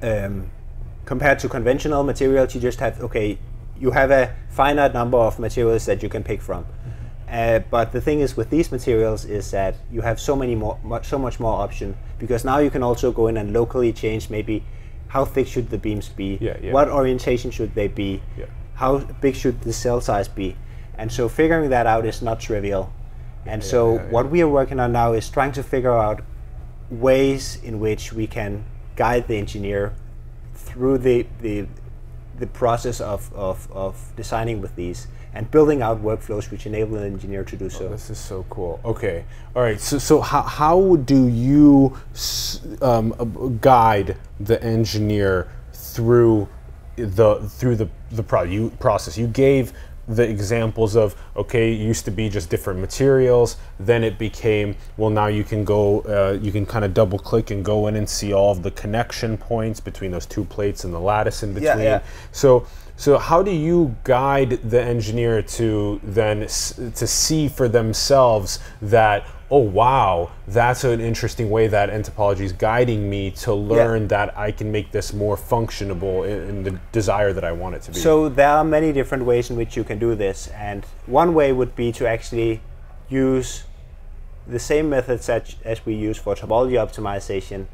um, 0.00 0.50
compared 1.04 1.38
to 1.40 1.48
conventional 1.48 2.02
materials, 2.02 2.54
you 2.54 2.60
just 2.60 2.80
have 2.80 3.00
okay, 3.02 3.38
you 3.78 3.90
have 3.90 4.10
a 4.10 4.34
finite 4.48 4.94
number 4.94 5.18
of 5.18 5.38
materials 5.38 5.84
that 5.86 6.02
you 6.02 6.08
can 6.08 6.22
pick 6.22 6.40
from. 6.40 6.64
Uh, 7.30 7.60
but 7.70 7.92
the 7.92 8.00
thing 8.00 8.18
is 8.20 8.36
with 8.36 8.50
these 8.50 8.72
materials 8.72 9.24
is 9.24 9.52
that 9.52 9.76
you 9.92 10.00
have 10.00 10.18
so 10.18 10.34
many 10.34 10.56
more, 10.56 10.78
much, 10.82 11.06
so 11.06 11.16
much 11.16 11.38
more 11.38 11.60
option 11.60 11.96
because 12.18 12.44
now 12.44 12.58
you 12.58 12.70
can 12.70 12.82
also 12.82 13.12
go 13.12 13.28
in 13.28 13.36
and 13.36 13.52
locally 13.52 13.92
change 13.92 14.28
maybe 14.30 14.64
how 15.06 15.24
thick 15.24 15.46
should 15.46 15.70
the 15.70 15.78
beams 15.78 16.08
be, 16.08 16.38
yeah, 16.40 16.56
yeah. 16.60 16.72
what 16.72 16.88
orientation 16.88 17.50
should 17.50 17.74
they 17.74 17.86
be, 17.88 18.20
yeah. 18.36 18.46
how 18.74 18.98
big 18.98 19.34
should 19.34 19.60
the 19.62 19.72
cell 19.72 20.00
size 20.00 20.28
be, 20.28 20.56
and 20.98 21.10
so 21.10 21.28
figuring 21.28 21.70
that 21.70 21.86
out 21.86 22.04
is 22.06 22.20
not 22.22 22.38
trivial. 22.40 22.92
And 23.46 23.64
so 23.64 23.98
what 24.10 24.30
we 24.30 24.42
are 24.42 24.48
working 24.48 24.78
on 24.78 24.92
now 24.92 25.12
is 25.12 25.28
trying 25.30 25.52
to 25.52 25.62
figure 25.62 25.96
out 25.96 26.22
ways 26.90 27.58
in 27.62 27.80
which 27.80 28.12
we 28.12 28.26
can 28.26 28.64
guide 28.96 29.26
the 29.28 29.36
engineer 29.36 29.94
through 30.54 30.98
the 30.98 31.26
the, 31.40 31.66
the 32.38 32.46
process 32.46 33.00
of, 33.00 33.32
of, 33.34 33.70
of 33.72 34.12
designing 34.14 34.60
with 34.60 34.76
these 34.76 35.08
and 35.34 35.50
building 35.50 35.82
out 35.82 36.02
workflows 36.02 36.50
which 36.50 36.66
enable 36.66 36.96
an 36.96 37.04
engineer 37.04 37.44
to 37.44 37.56
do 37.56 37.68
so. 37.68 37.86
Oh, 37.86 37.88
this 37.90 38.10
is 38.10 38.18
so 38.18 38.44
cool. 38.50 38.80
Okay, 38.84 39.24
all 39.54 39.62
right. 39.62 39.80
So, 39.80 39.98
so 39.98 40.20
how, 40.20 40.42
how 40.42 40.96
do 40.96 41.28
you 41.28 41.96
um, 42.82 43.58
guide 43.60 44.16
the 44.38 44.62
engineer 44.62 45.50
through 45.72 46.48
the 46.96 47.36
through 47.48 47.76
the 47.76 47.88
the 48.10 48.22
pro- 48.22 48.42
you, 48.42 48.70
process? 48.80 49.16
You 49.16 49.26
gave 49.26 49.72
the 50.10 50.28
examples 50.28 50.96
of 50.96 51.14
okay, 51.36 51.72
it 51.72 51.76
used 51.76 52.04
to 52.04 52.10
be 52.10 52.28
just 52.28 52.50
different 52.50 52.80
materials, 52.80 53.56
then 53.78 54.02
it 54.04 54.18
became 54.18 54.76
well 54.96 55.10
now 55.10 55.28
you 55.28 55.44
can 55.44 55.64
go 55.64 56.00
uh, 56.02 56.38
you 56.40 56.52
can 56.52 56.66
kind 56.66 56.84
of 56.84 56.92
double 56.92 57.18
click 57.18 57.50
and 57.50 57.64
go 57.64 57.86
in 57.86 57.96
and 57.96 58.08
see 58.08 58.32
all 58.32 58.52
of 58.52 58.62
the 58.62 58.70
connection 58.72 59.38
points 59.38 59.80
between 59.80 60.10
those 60.10 60.26
two 60.26 60.44
plates 60.44 60.84
and 60.84 60.92
the 60.92 61.00
lattice 61.00 61.42
in 61.42 61.54
between. 61.54 61.78
Yeah, 61.78 61.82
yeah. 61.82 62.02
So 62.32 62.66
so 62.96 63.16
how 63.16 63.42
do 63.42 63.50
you 63.50 63.96
guide 64.04 64.50
the 64.70 64.82
engineer 64.82 65.40
to 65.42 66.00
then 66.02 66.40
to 66.40 67.06
see 67.06 67.48
for 67.48 67.68
themselves 67.68 68.58
that 68.82 69.26
oh 69.50 69.58
wow 69.58 70.30
that's 70.46 70.84
an 70.84 71.00
interesting 71.00 71.50
way 71.50 71.66
that 71.66 71.90
nTopology 71.90 72.40
is 72.40 72.52
guiding 72.52 73.10
me 73.10 73.30
to 73.30 73.52
learn 73.52 74.02
yeah. 74.02 74.08
that 74.08 74.38
I 74.38 74.52
can 74.52 74.70
make 74.70 74.92
this 74.92 75.12
more 75.12 75.36
functionable 75.36 76.26
in, 76.28 76.48
in, 76.48 76.62
the 76.62 76.80
desire 76.92 77.32
that 77.32 77.44
I 77.44 77.52
want 77.52 77.74
it 77.74 77.82
to 77.82 77.92
be. 77.92 77.98
So 77.98 78.28
there 78.28 78.48
are 78.48 78.64
many 78.64 78.92
different 78.92 79.24
ways 79.24 79.50
in 79.50 79.56
which 79.56 79.76
you 79.76 79.84
can 79.84 79.98
do 79.98 80.14
this 80.14 80.48
and 80.48 80.84
one 81.06 81.34
way 81.34 81.52
would 81.52 81.74
be 81.74 81.90
to 81.92 82.08
actually 82.08 82.60
use 83.08 83.64
the 84.46 84.58
same 84.58 84.88
methods 84.88 85.28
as, 85.28 85.56
as 85.64 85.84
we 85.84 85.94
use 85.94 86.16
for 86.16 86.34
topology 86.34 86.74
optimization 86.74 87.66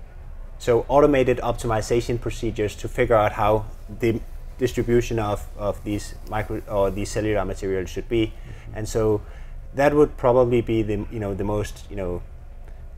so 0.59 0.87
automated 0.89 1.39
optimization 1.39 2.21
procedures 2.21 2.75
to 2.77 2.89
figure 2.89 3.15
out 3.15 3.33
how 3.33 3.67
the 4.01 4.21
distribution 4.59 5.19
of, 5.19 5.47
of 5.59 5.83
these 5.85 6.15
micro 6.31 6.63
or 6.69 6.91
these 6.91 7.11
cellular 7.11 7.45
materials 7.45 7.91
should 7.91 8.09
be. 8.09 8.27
Mm-hmm. 8.27 8.79
And 8.79 8.89
so 8.89 9.21
that 9.77 9.95
would 9.95 10.17
probably 10.17 10.61
be 10.61 10.83
the 10.83 11.07
you 11.11 11.21
know 11.21 11.35
the 11.35 11.45
most 11.45 11.85
you 11.89 11.97
know 11.97 12.23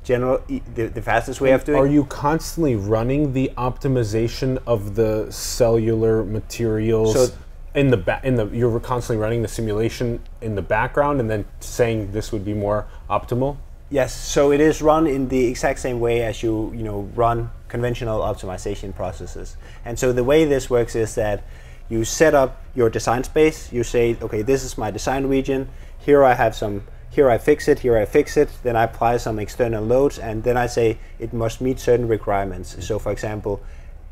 general 0.02 0.42
the, 0.48 0.86
the 0.86 1.02
fastest 1.02 1.40
way 1.40 1.52
of 1.52 1.64
doing. 1.64 1.76
It. 1.76 1.80
Are 1.80 1.86
you 1.86 2.04
constantly 2.04 2.76
running 2.76 3.34
the 3.34 3.52
optimization 3.58 4.62
of 4.66 4.94
the 4.94 5.30
cellular 5.30 6.24
materials? 6.24 7.12
So 7.14 7.36
in 7.74 7.90
the 7.90 7.96
ba- 7.98 8.20
in 8.24 8.36
the 8.36 8.46
you're 8.46 8.80
constantly 8.80 9.20
running 9.22 9.42
the 9.42 9.48
simulation 9.48 10.20
in 10.40 10.54
the 10.54 10.62
background 10.62 11.20
and 11.20 11.28
then 11.28 11.44
saying 11.60 12.12
this 12.12 12.32
would 12.32 12.44
be 12.44 12.54
more 12.54 12.86
optimal. 13.10 13.58
Yes, 13.90 14.14
so 14.14 14.52
it 14.52 14.60
is 14.60 14.82
run 14.82 15.06
in 15.06 15.28
the 15.28 15.46
exact 15.46 15.78
same 15.78 15.98
way 15.98 16.22
as 16.22 16.42
you 16.42 16.72
you 16.74 16.84
know 16.84 17.10
run 17.14 17.50
conventional 17.68 18.20
optimization 18.20 18.94
processes. 18.94 19.56
And 19.84 19.98
so 19.98 20.12
the 20.12 20.24
way 20.24 20.44
this 20.44 20.70
works 20.70 20.94
is 20.94 21.14
that 21.16 21.42
you 21.88 22.04
set 22.04 22.34
up 22.34 22.62
your 22.74 22.90
design 22.90 23.24
space. 23.24 23.72
You 23.72 23.82
say, 23.82 24.16
okay, 24.20 24.42
this 24.42 24.64
is 24.64 24.76
my 24.76 24.90
design 24.90 25.26
region. 25.26 25.68
Here 25.98 26.24
I 26.24 26.34
have 26.34 26.54
some. 26.54 26.84
Here 27.10 27.30
I 27.30 27.38
fix 27.38 27.68
it. 27.68 27.80
Here 27.80 27.96
I 27.96 28.04
fix 28.04 28.36
it. 28.36 28.50
Then 28.62 28.76
I 28.76 28.84
apply 28.84 29.16
some 29.16 29.38
external 29.38 29.82
loads, 29.82 30.18
and 30.18 30.44
then 30.44 30.56
I 30.56 30.66
say 30.66 30.98
it 31.18 31.32
must 31.32 31.60
meet 31.60 31.80
certain 31.80 32.06
requirements. 32.06 32.72
Mm-hmm. 32.72 32.82
So, 32.82 32.98
for 32.98 33.10
example, 33.10 33.62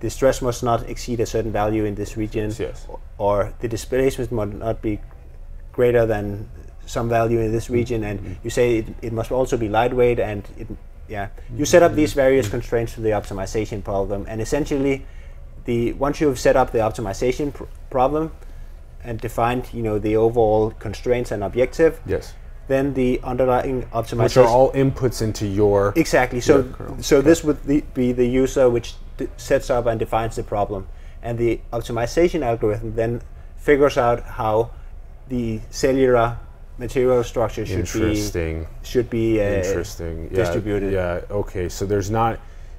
the 0.01 0.11
stress 0.11 0.43
must 0.43 0.63
not 0.63 0.89
exceed 0.89 1.21
a 1.21 1.27
certain 1.27 1.53
value 1.53 1.85
in 1.85 1.95
this 1.95 2.17
region, 2.17 2.53
yes. 2.59 2.87
or 3.19 3.53
the 3.61 3.69
displacement 3.69 4.33
must 4.33 4.53
not 4.53 4.83
be 4.83 5.01
greater 5.73 6.07
than 6.07 6.49
some 6.87 7.09
value 7.09 7.41
in 7.41 7.53
this 7.53 7.69
region, 7.69 8.05
and 8.05 8.21
mm-hmm. 8.21 8.35
you 8.43 8.51
say 8.51 8.79
it, 8.79 8.87
it, 9.03 9.13
must 9.13 9.31
also 9.31 9.57
be 9.57 9.69
lightweight, 9.69 10.19
and 10.19 10.49
it, 10.57 10.67
yeah, 11.09 11.29
you 11.55 11.65
set 11.65 11.83
up 11.83 11.95
these 11.95 12.13
various 12.13 12.49
constraints 12.49 12.95
to 12.95 13.01
the 13.01 13.11
optimization 13.11 13.83
problem, 13.83 14.25
and 14.29 14.41
essentially, 14.41 15.05
the 15.67 15.93
once 15.95 16.21
you've 16.21 16.39
set 16.39 16.57
up 16.57 16.73
the 16.73 16.79
optimization 16.79 17.53
pr- 17.53 17.65
problem 17.91 18.33
and 19.05 19.21
defined, 19.21 19.69
you 19.73 19.83
know, 19.83 19.99
the 19.99 20.17
overall 20.17 20.71
constraints 20.71 21.31
and 21.31 21.45
objective, 21.45 22.01
yes, 22.07 22.35
then 22.69 22.95
the 22.95 23.21
underlying 23.23 23.83
optimization, 23.93 24.23
which 24.23 24.37
are 24.39 24.47
all 24.47 24.73
inputs 24.73 25.21
into 25.23 25.47
your 25.47 25.93
exactly. 25.97 26.41
So, 26.41 26.59
your 26.79 27.03
so 27.03 27.19
okay. 27.19 27.29
this 27.29 27.45
would 27.45 27.95
be 27.95 28.13
the 28.13 28.27
user 28.27 28.71
which 28.71 28.95
d- 29.19 29.29
sets 29.37 29.71
up 29.71 29.87
and 29.87 29.99
defines 29.99 30.37
the 30.37 30.43
problem, 30.43 30.89
and 31.23 31.37
the 31.39 31.61
optimization 31.73 32.43
algorithm 32.43 32.95
then 32.95 33.21
figures 33.57 33.99
out 33.99 34.23
how 34.23 34.71
the 35.29 35.61
cellular 35.71 36.39
material 36.79 37.25
structure 37.25 37.67
should 37.67 37.81
interesting. 37.81 38.63
be 38.63 38.69
should 38.83 39.11
be 39.11 39.41
uh, 39.41 39.45
interesting 39.45 40.29
yeah, 40.31 40.37
distributed. 40.37 40.93
Yeah. 40.93 41.21
Okay. 41.31 41.69
So 41.69 41.87
there's 41.87 42.11
not 42.11 42.39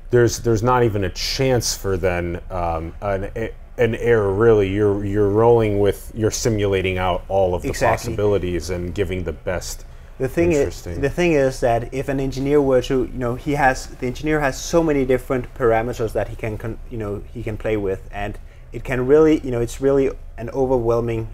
there's 0.09 0.39
there's 0.39 0.63
not 0.63 0.83
even 0.83 1.03
a 1.03 1.09
chance 1.09 1.75
for 1.75 1.97
then 1.97 2.41
um, 2.49 2.93
an 3.01 3.31
an 3.77 3.95
error. 3.95 4.31
Really, 4.33 4.69
you're 4.69 5.03
you're 5.05 5.29
rolling 5.29 5.79
with 5.79 6.11
you're 6.15 6.31
simulating 6.31 6.97
out 6.97 7.23
all 7.27 7.55
of 7.55 7.61
the 7.61 7.69
exactly. 7.69 8.13
possibilities 8.13 8.69
and 8.69 8.93
giving 8.93 9.23
the 9.23 9.33
best. 9.33 9.85
The 10.19 10.27
thing 10.27 10.51
is, 10.51 10.81
the 10.81 11.11
thing 11.11 11.33
is 11.33 11.59
that 11.59 11.93
if 11.93 12.09
an 12.09 12.19
engineer 12.19 12.59
were 12.59 12.81
to, 12.83 13.05
you 13.05 13.19
know, 13.19 13.35
he 13.35 13.51
has 13.51 13.87
the 13.87 14.07
engineer 14.07 14.39
has 14.39 14.59
so 14.59 14.81
many 14.81 15.05
different 15.05 15.53
parameters 15.53 16.13
that 16.13 16.29
he 16.29 16.35
can, 16.35 16.57
con, 16.57 16.79
you 16.89 16.97
know, 16.97 17.21
he 17.31 17.43
can 17.43 17.55
play 17.55 17.77
with, 17.77 18.09
and 18.11 18.39
it 18.73 18.83
can 18.83 19.05
really, 19.05 19.39
you 19.41 19.51
know, 19.51 19.61
it's 19.61 19.79
really 19.79 20.09
an 20.37 20.49
overwhelming 20.51 21.27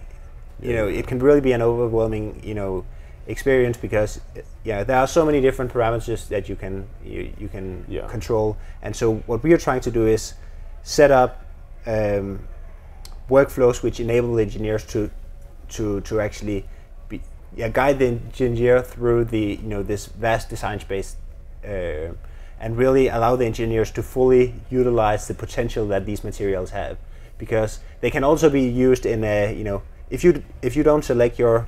you 0.60 0.72
know 0.72 0.88
it 0.88 1.06
can 1.06 1.18
really 1.18 1.40
be 1.40 1.52
an 1.52 1.62
overwhelming 1.62 2.40
you 2.44 2.54
know 2.54 2.84
experience 3.26 3.76
because 3.76 4.20
yeah 4.64 4.84
there 4.84 4.98
are 4.98 5.06
so 5.06 5.24
many 5.24 5.40
different 5.40 5.72
parameters 5.72 6.28
that 6.28 6.48
you 6.48 6.56
can 6.56 6.86
you, 7.04 7.32
you 7.38 7.48
can 7.48 7.84
yeah. 7.88 8.06
control 8.06 8.56
and 8.82 8.94
so 8.94 9.16
what 9.26 9.42
we 9.42 9.52
are 9.52 9.58
trying 9.58 9.80
to 9.80 9.90
do 9.90 10.06
is 10.06 10.34
set 10.82 11.10
up 11.10 11.44
um, 11.86 12.46
workflows 13.30 13.82
which 13.82 14.00
enable 14.00 14.38
engineers 14.38 14.84
to 14.84 15.10
to 15.68 16.00
to 16.02 16.20
actually 16.20 16.66
be, 17.08 17.20
yeah, 17.56 17.68
guide 17.68 17.98
the 17.98 18.06
engineer 18.06 18.82
through 18.82 19.24
the 19.24 19.58
you 19.62 19.68
know 19.68 19.82
this 19.82 20.06
vast 20.06 20.50
design 20.50 20.78
space 20.80 21.16
uh, 21.64 22.12
and 22.60 22.76
really 22.76 23.08
allow 23.08 23.36
the 23.36 23.46
engineers 23.46 23.90
to 23.90 24.02
fully 24.02 24.54
utilize 24.70 25.26
the 25.28 25.34
potential 25.34 25.86
that 25.88 26.04
these 26.04 26.22
materials 26.22 26.70
have 26.70 26.98
because 27.38 27.80
they 28.00 28.10
can 28.10 28.22
also 28.22 28.50
be 28.50 28.62
used 28.62 29.06
in 29.06 29.24
a 29.24 29.54
you 29.54 29.64
know 29.64 29.82
if 30.10 30.22
you 30.22 30.42
if 30.60 30.76
you 30.76 30.82
don't 30.82 31.04
select 31.04 31.38
your 31.38 31.66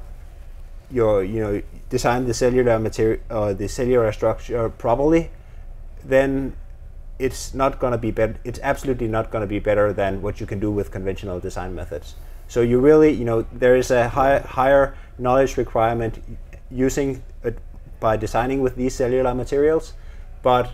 your 0.90 1.25
you 1.25 1.40
know 1.40 1.62
design 1.90 2.27
the 2.27 2.35
cellular 2.35 2.79
material 2.79 3.20
or 3.31 3.55
the 3.55 3.68
cellular 3.68 4.12
structure 4.12 4.68
properly, 4.68 5.31
then 6.05 6.57
it's 7.18 7.55
not 7.55 7.79
going 7.79 7.92
to 7.92 7.99
be 7.99 8.11
better. 8.11 8.37
It's 8.44 8.61
absolutely 8.62 9.09
not 9.09 9.31
going 9.31 9.42
to 9.42 9.46
be 9.46 9.59
better 9.59 9.92
than 9.92 10.22
what 10.22 10.40
you 10.40 10.46
can 10.46 10.61
do 10.61 10.70
with 10.70 10.90
conventional 10.90 11.40
design 11.40 11.75
methods. 11.75 12.14
So 12.49 12.61
you 12.61 12.79
really, 12.79 13.11
you 13.11 13.25
know, 13.25 13.46
there 13.53 13.77
is 13.77 13.90
a 13.90 14.09
high, 14.09 14.38
higher 14.40 14.96
knowledge 15.18 15.57
requirement 15.57 16.22
using 16.70 17.22
it 17.42 17.59
by 18.01 18.16
designing 18.16 18.61
with 18.61 18.77
these 18.77 18.94
cellular 18.94 19.35
materials, 19.35 19.94
but 20.42 20.70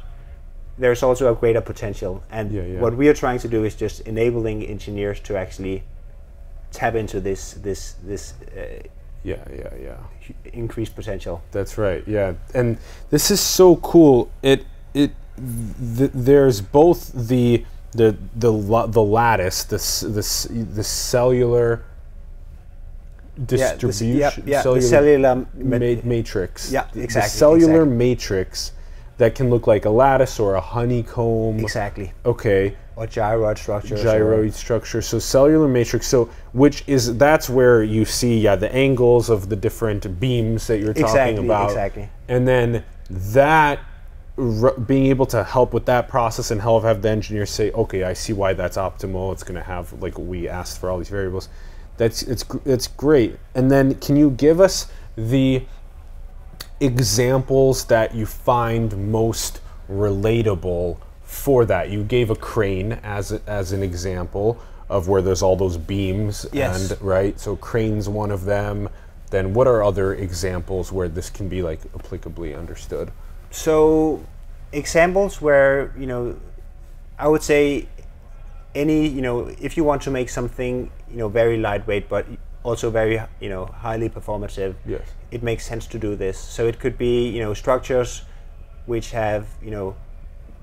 there's 0.77 1.03
also 1.03 1.33
a 1.33 1.35
greater 1.35 1.61
potential. 1.61 2.23
And 2.31 2.51
Yeah, 2.51 2.63
yeah. 2.63 2.81
what 2.81 2.97
we 2.97 3.09
are 3.09 3.15
trying 3.15 3.39
to 3.41 3.49
do 3.49 3.65
is 3.65 3.75
just 3.75 4.01
enabling 4.01 4.65
engineers 4.65 5.21
to 5.21 5.37
actually 5.37 5.85
tap 6.73 6.95
into 6.95 7.21
this 7.21 7.53
this 7.55 7.93
this 8.03 8.35
uh, 8.57 8.83
Yeah, 9.25 9.37
yeah, 9.57 9.73
yeah. 9.81 9.97
increased 10.53 10.95
potential. 10.97 11.43
That's 11.53 11.79
right. 11.79 12.03
Yeah, 12.07 12.35
and 12.55 12.77
this 13.11 13.31
is 13.31 13.41
so 13.41 13.77
cool. 13.77 14.31
It 14.43 14.65
it 14.95 15.13
th- 15.97 16.11
there's 16.13 16.61
both 16.61 17.13
the 17.15 17.65
the 17.93 18.17
the 18.35 18.51
la- 18.53 18.87
the 18.87 19.03
lattice, 19.03 19.65
the 19.65 19.77
s- 19.77 20.01
the 20.01 20.53
the 20.75 20.83
cellular 20.85 21.83
Yeah, 23.37 23.45
this- 23.47 23.61
distribution, 23.79 24.43
yeah, 24.47 24.53
yeah, 24.57 24.63
cellular 24.63 24.81
the 24.83 24.89
cellular 24.89 25.35
ma- 25.37 25.45
ma- 25.79 26.01
matrix. 26.05 26.71
Yeah, 26.73 26.87
The- 26.93 27.03
exactly, 27.03 27.29
The 27.31 27.37
cellular 27.39 27.83
exactly. 27.83 27.97
matrix 27.97 28.73
that 29.19 29.35
can 29.35 29.51
look 29.51 29.67
like 29.67 29.85
a 29.85 29.91
lattice 29.91 30.41
or 30.41 30.55
a 30.57 30.61
honeycomb. 30.61 31.61
exactly 31.61 32.13
Okay, 32.27 32.75
or 32.97 33.07
gyroid 33.07 33.59
structure. 33.59 33.97
gyroid 33.97 34.53
structure. 34.53 35.03
So 35.03 35.19
cellular 35.19 35.69
matrix. 35.69 36.07
So 36.07 36.29
which 36.53 36.85
is 36.87 37.17
that's 37.17 37.49
where 37.49 37.83
you 37.83 38.05
see 38.05 38.39
yeah 38.39 38.57
the 38.57 38.73
angles 38.75 39.31
of 39.31 39.49
the 39.49 39.57
different 39.57 40.21
beams 40.21 40.67
that 40.67 40.79
you're 40.79 40.95
talking 40.95 41.39
about. 41.39 41.71
exactly. 41.71 42.09
And 42.29 42.47
then 42.47 42.85
that 43.11 43.81
being 44.87 45.07
able 45.07 45.27
to 45.27 45.45
help 45.45 45.75
with 45.75 45.85
that 45.87 46.09
process 46.09 46.51
and 46.51 46.61
help 46.61 46.85
have 46.85 47.03
the 47.03 47.11
engineers 47.11 47.51
say, 47.51 47.71
okay, 47.73 48.05
I 48.05 48.15
see 48.15 48.33
why 48.33 48.55
that's 48.55 48.77
optimal. 48.77 49.33
It's 49.33 49.43
going 49.43 49.57
to 49.57 49.63
have 49.63 49.93
like 50.03 50.19
we 50.19 50.49
asked 50.49 50.81
for 50.81 50.91
all 50.91 50.99
these 50.99 51.11
variables. 51.11 51.49
That's 51.97 52.23
it's 52.23 52.45
it's 52.65 52.87
great. 52.87 53.39
And 53.55 53.71
then 53.71 53.95
can 53.97 54.17
you 54.17 54.31
give 54.31 54.61
us 54.61 54.91
the 55.17 55.63
examples 56.81 57.85
that 57.87 58.15
you 58.15 58.27
find 58.27 59.13
most 59.13 59.61
relatable 59.91 60.99
for 61.33 61.65
that. 61.65 61.91
You 61.91 62.05
gave 62.05 62.31
a 62.31 62.37
crane 62.37 62.93
as 63.03 63.33
as 63.47 63.73
an 63.73 63.83
example 63.83 64.61
of 64.89 65.09
where 65.09 65.23
there's 65.23 65.43
all 65.43 65.57
those 65.57 65.79
beams 65.79 66.45
Yes. 66.53 66.91
and 66.91 67.01
right. 67.03 67.39
So 67.41 67.57
crane's 67.57 68.09
one 68.09 68.31
of 68.31 68.45
them. 68.45 68.89
Then 69.31 69.55
what 69.55 69.67
are 69.67 69.83
other 69.83 70.13
examples 70.13 70.93
where 70.93 71.09
this 71.09 71.31
can 71.31 71.49
be 71.49 71.63
like 71.63 71.81
applicably 71.95 72.57
understood? 72.57 73.11
So, 73.51 74.25
examples 74.73 75.41
where 75.41 75.95
you 75.99 76.07
know, 76.07 76.37
I 77.19 77.29
would 77.29 77.43
say, 77.43 77.89
any 78.75 79.09
you 79.09 79.23
know, 79.23 79.51
if 79.61 79.77
you 79.77 79.85
want 79.85 80.03
to 80.03 80.11
make 80.11 80.29
something 80.29 80.91
you 81.11 81.17
know 81.17 81.29
very 81.29 81.57
lightweight 81.59 82.09
but 82.09 82.27
also 82.63 82.91
very 82.91 83.21
you 83.41 83.49
know 83.49 83.65
highly 83.67 84.09
performative, 84.11 84.75
Yes. 84.87 85.03
it 85.31 85.43
makes 85.43 85.65
sense 85.67 85.87
to 85.89 85.99
do 85.99 86.15
this. 86.15 86.39
So 86.39 86.67
it 86.67 86.79
could 86.79 86.99
be 86.99 87.29
you 87.29 87.41
know 87.41 87.55
structures 87.55 88.23
which 88.85 89.13
have 89.13 89.47
you 89.63 89.71
know 89.71 89.95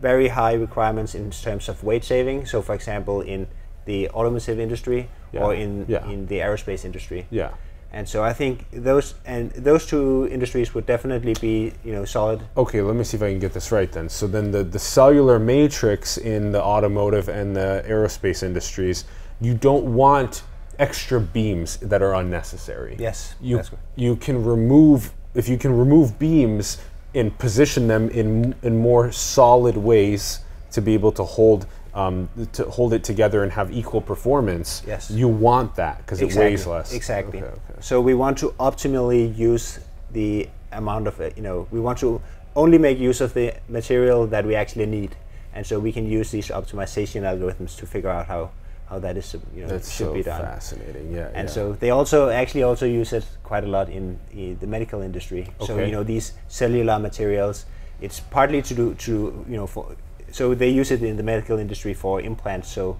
very 0.01 0.29
high 0.29 0.53
requirements 0.53 1.15
in 1.15 1.31
terms 1.31 1.69
of 1.69 1.83
weight 1.83 2.03
saving. 2.03 2.45
So, 2.45 2.61
for 2.61 2.73
example, 2.75 3.21
in 3.21 3.47
the 3.85 4.09
automotive 4.09 4.59
industry 4.59 5.09
or 5.33 5.53
in 5.53 5.85
yeah. 5.87 6.07
in 6.07 6.27
the 6.27 6.39
aerospace 6.39 6.85
industry. 6.85 7.27
Yeah. 7.29 7.51
And 7.91 8.07
so 8.07 8.23
I 8.23 8.33
think 8.33 8.65
those 8.71 9.15
and 9.25 9.51
those 9.51 9.85
two 9.85 10.27
industries 10.31 10.75
would 10.75 10.85
definitely 10.85 11.33
be 11.41 11.73
you 11.83 11.91
know 11.91 12.05
solid. 12.05 12.41
Okay, 12.55 12.81
let 12.81 12.95
me 12.95 13.03
see 13.03 13.17
if 13.17 13.23
I 13.23 13.31
can 13.31 13.39
get 13.39 13.53
this 13.53 13.71
right 13.71 13.91
then. 13.91 14.09
So 14.09 14.27
then 14.27 14.51
the, 14.51 14.63
the 14.63 14.79
cellular 14.79 15.39
matrix 15.39 16.17
in 16.17 16.51
the 16.51 16.61
automotive 16.61 17.29
and 17.29 17.55
the 17.55 17.83
aerospace 17.87 18.43
industries, 18.43 19.05
you 19.41 19.55
don't 19.55 19.93
want 19.95 20.43
extra 20.77 21.19
beams 21.19 21.77
that 21.77 22.01
are 22.01 22.13
unnecessary. 22.15 22.95
Yes, 22.99 23.35
You 23.41 23.57
that's 23.57 23.71
you 23.95 24.15
can 24.15 24.43
remove 24.45 25.11
if 25.33 25.49
you 25.49 25.57
can 25.57 25.75
remove 25.75 26.19
beams 26.19 26.77
and 27.13 27.37
position 27.37 27.87
them 27.87 28.09
in 28.09 28.55
in 28.61 28.77
more 28.77 29.11
solid 29.11 29.75
ways 29.75 30.39
to 30.71 30.81
be 30.81 30.93
able 30.93 31.11
to 31.11 31.23
hold 31.23 31.65
um, 31.93 32.29
to 32.53 32.63
hold 32.65 32.93
it 32.93 33.03
together 33.03 33.43
and 33.43 33.51
have 33.51 33.71
equal 33.71 34.01
performance. 34.01 34.83
Yes. 34.85 35.09
You 35.09 35.27
want 35.27 35.75
that 35.75 35.97
because 35.99 36.21
it 36.21 36.33
weighs 36.35 36.67
less. 36.67 36.93
Exactly. 36.93 37.39
Okay, 37.39 37.47
okay. 37.47 37.79
So 37.81 37.99
we 37.99 38.13
want 38.13 38.37
to 38.39 38.49
optimally 38.59 39.35
use 39.35 39.79
the 40.11 40.47
amount 40.71 41.07
of 41.07 41.19
it. 41.19 41.35
You 41.35 41.43
know, 41.43 41.67
we 41.71 41.79
want 41.79 41.97
to 41.99 42.21
only 42.55 42.77
make 42.77 42.99
use 42.99 43.21
of 43.21 43.33
the 43.33 43.53
material 43.67 44.27
that 44.27 44.45
we 44.45 44.55
actually 44.55 44.85
need, 44.85 45.15
and 45.53 45.65
so 45.65 45.79
we 45.79 45.91
can 45.91 46.07
use 46.07 46.31
these 46.31 46.49
optimization 46.49 47.21
algorithms 47.23 47.75
to 47.77 47.85
figure 47.85 48.09
out 48.09 48.27
how 48.27 48.51
how 48.89 48.97
that 48.99 49.17
is 49.17 49.35
you 49.55 49.61
know 49.61 49.67
That's 49.67 49.91
should 49.91 50.07
so 50.07 50.13
be 50.13 50.23
done. 50.23 50.41
fascinating. 50.41 51.11
Yeah. 51.13 51.29
And 51.33 51.47
yeah. 51.47 51.53
so 51.53 51.73
they 51.73 51.91
also 51.91 52.29
actually 52.29 52.63
also 52.63 52.85
use 52.85 53.13
it 53.13 53.25
quite 53.43 53.63
a 53.63 53.67
lot 53.67 53.89
in, 53.89 54.19
in 54.33 54.57
the 54.59 54.67
medical 54.67 55.01
industry. 55.01 55.47
So 55.59 55.73
Okay. 55.73 55.85
you 55.85 55.91
know 55.91 56.03
these 56.03 56.33
cellular 56.47 56.97
materials, 56.99 57.65
it's 58.01 58.19
partly 58.19 58.61
to 58.63 58.73
do 58.73 58.93
to 58.95 59.45
you 59.47 59.57
know 59.57 59.67
for 59.67 59.95
so 60.31 60.53
they 60.55 60.69
use 60.69 60.91
it 60.91 61.01
in 61.03 61.17
the 61.17 61.23
medical 61.23 61.57
industry 61.59 61.93
for 61.93 62.19
implants. 62.21 62.67
So 62.69 62.97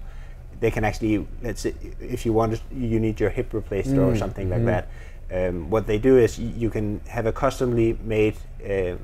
they 0.60 0.70
can 0.70 0.84
actually 0.84 1.26
let's 1.42 1.62
say 1.62 1.74
if 2.00 2.24
you 2.26 2.32
want 2.32 2.60
you 2.72 3.00
need 3.00 3.18
your 3.18 3.30
hip 3.30 3.52
replaced 3.52 3.96
or 3.96 4.16
something 4.16 4.48
like 4.50 4.64
that. 4.66 4.88
Um, 5.32 5.70
what 5.70 5.86
they 5.86 5.98
do 5.98 6.18
is 6.18 6.38
y- 6.38 6.52
you 6.56 6.70
can 6.70 7.00
have 7.08 7.24
a 7.26 7.32
customly 7.32 7.96
made 8.02 8.34
um, 8.64 8.98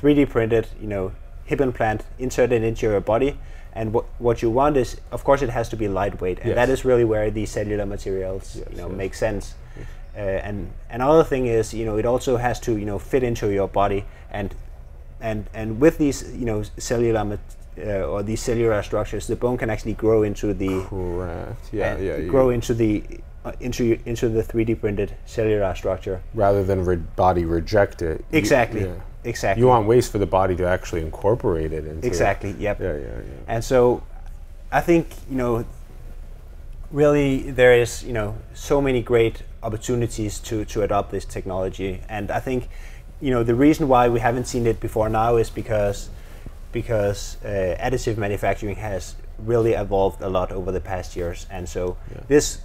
3D 0.00 0.28
printed 0.28 0.66
you 0.80 0.88
know 0.88 1.12
hip 1.44 1.60
implant 1.60 2.02
inserted 2.18 2.62
into 2.62 2.86
your 2.86 3.00
body. 3.00 3.38
And 3.74 3.92
what, 3.92 4.04
what 4.18 4.40
you 4.42 4.50
want 4.50 4.76
is, 4.76 4.96
of 5.10 5.24
course, 5.24 5.42
it 5.42 5.50
has 5.50 5.68
to 5.70 5.76
be 5.76 5.88
lightweight, 5.88 6.38
and 6.40 6.52
that 6.56 6.68
Yes. 6.68 6.78
is 6.80 6.84
really 6.84 7.04
where 7.04 7.30
these 7.30 7.50
cellular 7.50 7.84
materials, 7.86 8.56
Yes, 8.56 8.68
you 8.70 8.76
know, 8.76 8.88
yes. 8.88 8.96
make 8.96 9.14
sense. 9.14 9.54
Uh, 10.16 10.20
and 10.20 10.70
another 10.90 11.24
thing 11.24 11.46
is, 11.46 11.74
you 11.74 11.84
know, 11.84 11.96
it 11.98 12.06
also 12.06 12.36
has 12.36 12.60
to, 12.60 12.76
you 12.78 12.84
know, 12.86 12.98
fit 13.00 13.22
into 13.24 13.50
your 13.50 13.66
body, 13.68 14.04
and 14.30 14.54
and 15.20 15.46
and 15.54 15.80
with 15.80 15.98
these, 15.98 16.22
you 16.36 16.44
know, 16.44 16.62
cellular 16.78 17.38
uh, 17.78 17.82
or 18.12 18.22
these 18.22 18.40
cellular 18.40 18.80
structures, 18.84 19.26
the 19.26 19.34
bone 19.34 19.56
can 19.58 19.70
actually 19.70 19.94
grow 19.94 20.22
into 20.22 20.54
the 20.54 20.84
Correct. 20.84 21.58
Yeah. 21.72 21.94
uh, 21.94 21.98
yeah. 21.98 22.16
you- 22.18 22.30
grow 22.30 22.50
into 22.50 22.74
the 22.74 23.02
uh, 23.44 23.52
into 23.60 23.98
into 24.06 24.28
the 24.28 24.42
3D 24.44 24.78
printed 24.80 25.14
cellular 25.26 25.74
structure. 25.74 26.20
rather 26.34 26.62
than 26.62 26.84
re- 26.84 27.02
body 27.16 27.44
reject 27.44 28.00
it. 28.02 28.24
you- 28.30 28.38
Exactly. 28.38 28.82
yeah. 28.82 28.94
Exactly. 29.24 29.60
You 29.62 29.68
want 29.68 29.86
ways 29.86 30.08
for 30.08 30.18
the 30.18 30.26
body 30.26 30.54
to 30.56 30.66
actually 30.66 31.00
incorporate 31.00 31.72
it 31.72 31.86
into. 31.86 32.06
exactly. 32.06 32.52
Yep. 32.58 32.80
Yeah, 32.80 32.92
yeah, 32.92 33.00
yeah. 33.00 33.22
And 33.48 33.64
so 33.64 34.02
I 34.70 34.80
think, 34.80 35.08
you 35.30 35.36
know, 35.36 35.64
really 36.90 37.50
there 37.50 37.74
is, 37.74 38.04
you 38.04 38.12
know, 38.12 38.36
so 38.54 38.80
many 38.80 39.02
great 39.02 39.42
opportunities 39.62 40.38
to, 40.40 40.64
to 40.66 40.82
adopt 40.82 41.10
this 41.10 41.24
technology. 41.24 42.00
And 42.08 42.30
I 42.30 42.40
think, 42.40 42.68
you 43.20 43.30
know, 43.30 43.42
the 43.42 43.54
reason 43.54 43.88
why 43.88 44.08
we 44.08 44.20
haven't 44.20 44.46
seen 44.46 44.66
it 44.66 44.80
before 44.80 45.08
now 45.08 45.36
is 45.36 45.50
because 45.50 46.10
because 46.72 47.36
uh, 47.44 47.76
additive 47.78 48.16
manufacturing 48.16 48.74
has 48.74 49.14
really 49.38 49.74
evolved 49.74 50.20
a 50.20 50.28
lot 50.28 50.50
over 50.50 50.72
the 50.72 50.80
past 50.80 51.14
years. 51.16 51.46
And 51.48 51.68
so 51.68 51.96
Yeah. 52.12 52.22
this 52.26 52.58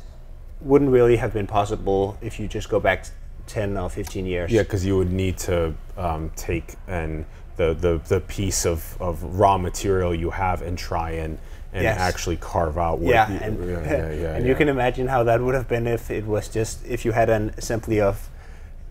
wouldn't 0.61 0.91
really 0.91 1.17
have 1.17 1.31
been 1.31 1.47
possible 1.47 2.17
if 2.21 2.39
you 2.39 2.47
just 2.47 2.69
go 2.69 2.79
back 2.79 3.05
10 3.49 3.77
or 3.77 3.89
15 3.89 4.25
years. 4.25 4.51
Yeah, 4.51 4.61
because 4.63 4.85
you 4.85 4.95
would 4.97 5.11
need 5.11 5.37
to 5.39 5.73
um, 5.97 6.31
take 6.35 6.75
and 6.87 7.25
the, 7.57 7.73
the, 7.73 7.99
the 8.07 8.21
piece 8.21 8.65
of, 8.65 8.95
of 9.01 9.21
raw 9.23 9.57
material 9.57 10.15
you 10.15 10.29
have 10.29 10.61
and 10.61 10.77
try 10.77 11.11
and 11.11 11.37
and 11.71 11.83
Yes. 11.83 11.99
actually 11.99 12.37
carve 12.37 12.79
out 12.79 12.97
what 12.97 13.11
yeah, 13.13 13.31
you, 13.31 13.39
and, 13.41 13.69
yeah, 13.69 13.81
yeah, 13.83 14.11
yeah, 14.11 14.35
and 14.35 14.47
you 14.47 14.55
can 14.55 14.69
imagine 14.69 15.07
how 15.07 15.21
that 15.23 15.39
would 15.39 15.53
have 15.53 15.67
been 15.67 15.85
if 15.85 16.09
it 16.09 16.25
was 16.25 16.47
just 16.49 16.83
if 16.83 17.05
you 17.05 17.11
had 17.11 17.29
an 17.29 17.53
simply 17.61 18.01
of, 18.01 18.27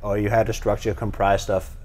or 0.01 0.17
you 0.17 0.29
had 0.29 0.49
a 0.49 0.53
structure 0.53 0.95
comprised 0.95 1.51
of, 1.51 1.77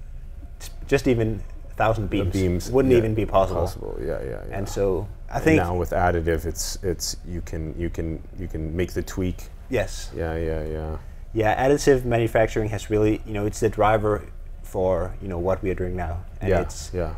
just 0.86 1.08
even 1.08 1.42
a 1.68 1.74
thousand 1.74 2.10
beams. 2.10 2.32
beams 2.32 2.70
wouldn't 2.70 2.94
even 2.94 3.12
be 3.12 3.26
possible. 3.26 3.62
Possible, 3.62 3.98
yeah, 4.00 4.22
yeah, 4.22 4.30
yeah. 4.48 4.56
And 4.56 4.68
so 4.68 5.08
I 5.28 5.34
And 5.36 5.44
think 5.44 5.56
now 5.56 5.74
with 5.74 5.90
additive, 5.90 6.46
it's 6.46 6.78
it's 6.84 7.16
you 7.26 7.40
can 7.40 7.74
you 7.76 7.90
can 7.90 8.22
you 8.38 8.46
can 8.46 8.76
make 8.76 8.92
the 8.92 9.02
tweak. 9.02 9.48
yes, 9.70 10.10
Yeah, 10.16 10.36
yeah, 10.36 10.64
yeah. 10.64 10.96
Yeah, 11.34 11.68
additive 11.68 12.04
manufacturing 12.04 12.70
has 12.70 12.88
really 12.90 13.20
you 13.26 13.34
know 13.34 13.44
it's 13.44 13.60
the 13.60 13.68
driver 13.68 14.24
for 14.62 15.14
you 15.20 15.28
know 15.28 15.38
what 15.38 15.62
we 15.62 15.70
are 15.70 15.74
doing 15.74 15.96
now, 15.96 16.24
and 16.40 16.50
yeah, 16.50 16.60
it's 16.60 16.90
yeah. 16.94 17.14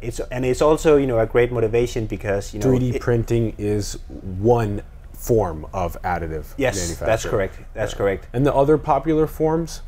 it's 0.00 0.18
and 0.32 0.44
it's 0.44 0.62
also 0.62 0.96
you 0.96 1.06
know 1.06 1.18
a 1.18 1.26
great 1.26 1.52
motivation 1.52 2.06
because 2.06 2.52
you 2.54 2.60
know 2.60 2.66
3D 2.66 2.94
it- 2.94 3.00
printing 3.00 3.54
is 3.58 3.98
one 4.08 4.82
form 5.12 5.66
of 5.74 6.00
additive 6.02 6.46
Yes, 6.56 6.96
that's 6.96 7.26
correct. 7.26 7.58
That's 7.74 7.92
correct. 7.94 8.26
And 8.32 8.46
the 8.46 8.54
other 8.54 8.78
popular 8.78 9.26
forms? 9.26 9.82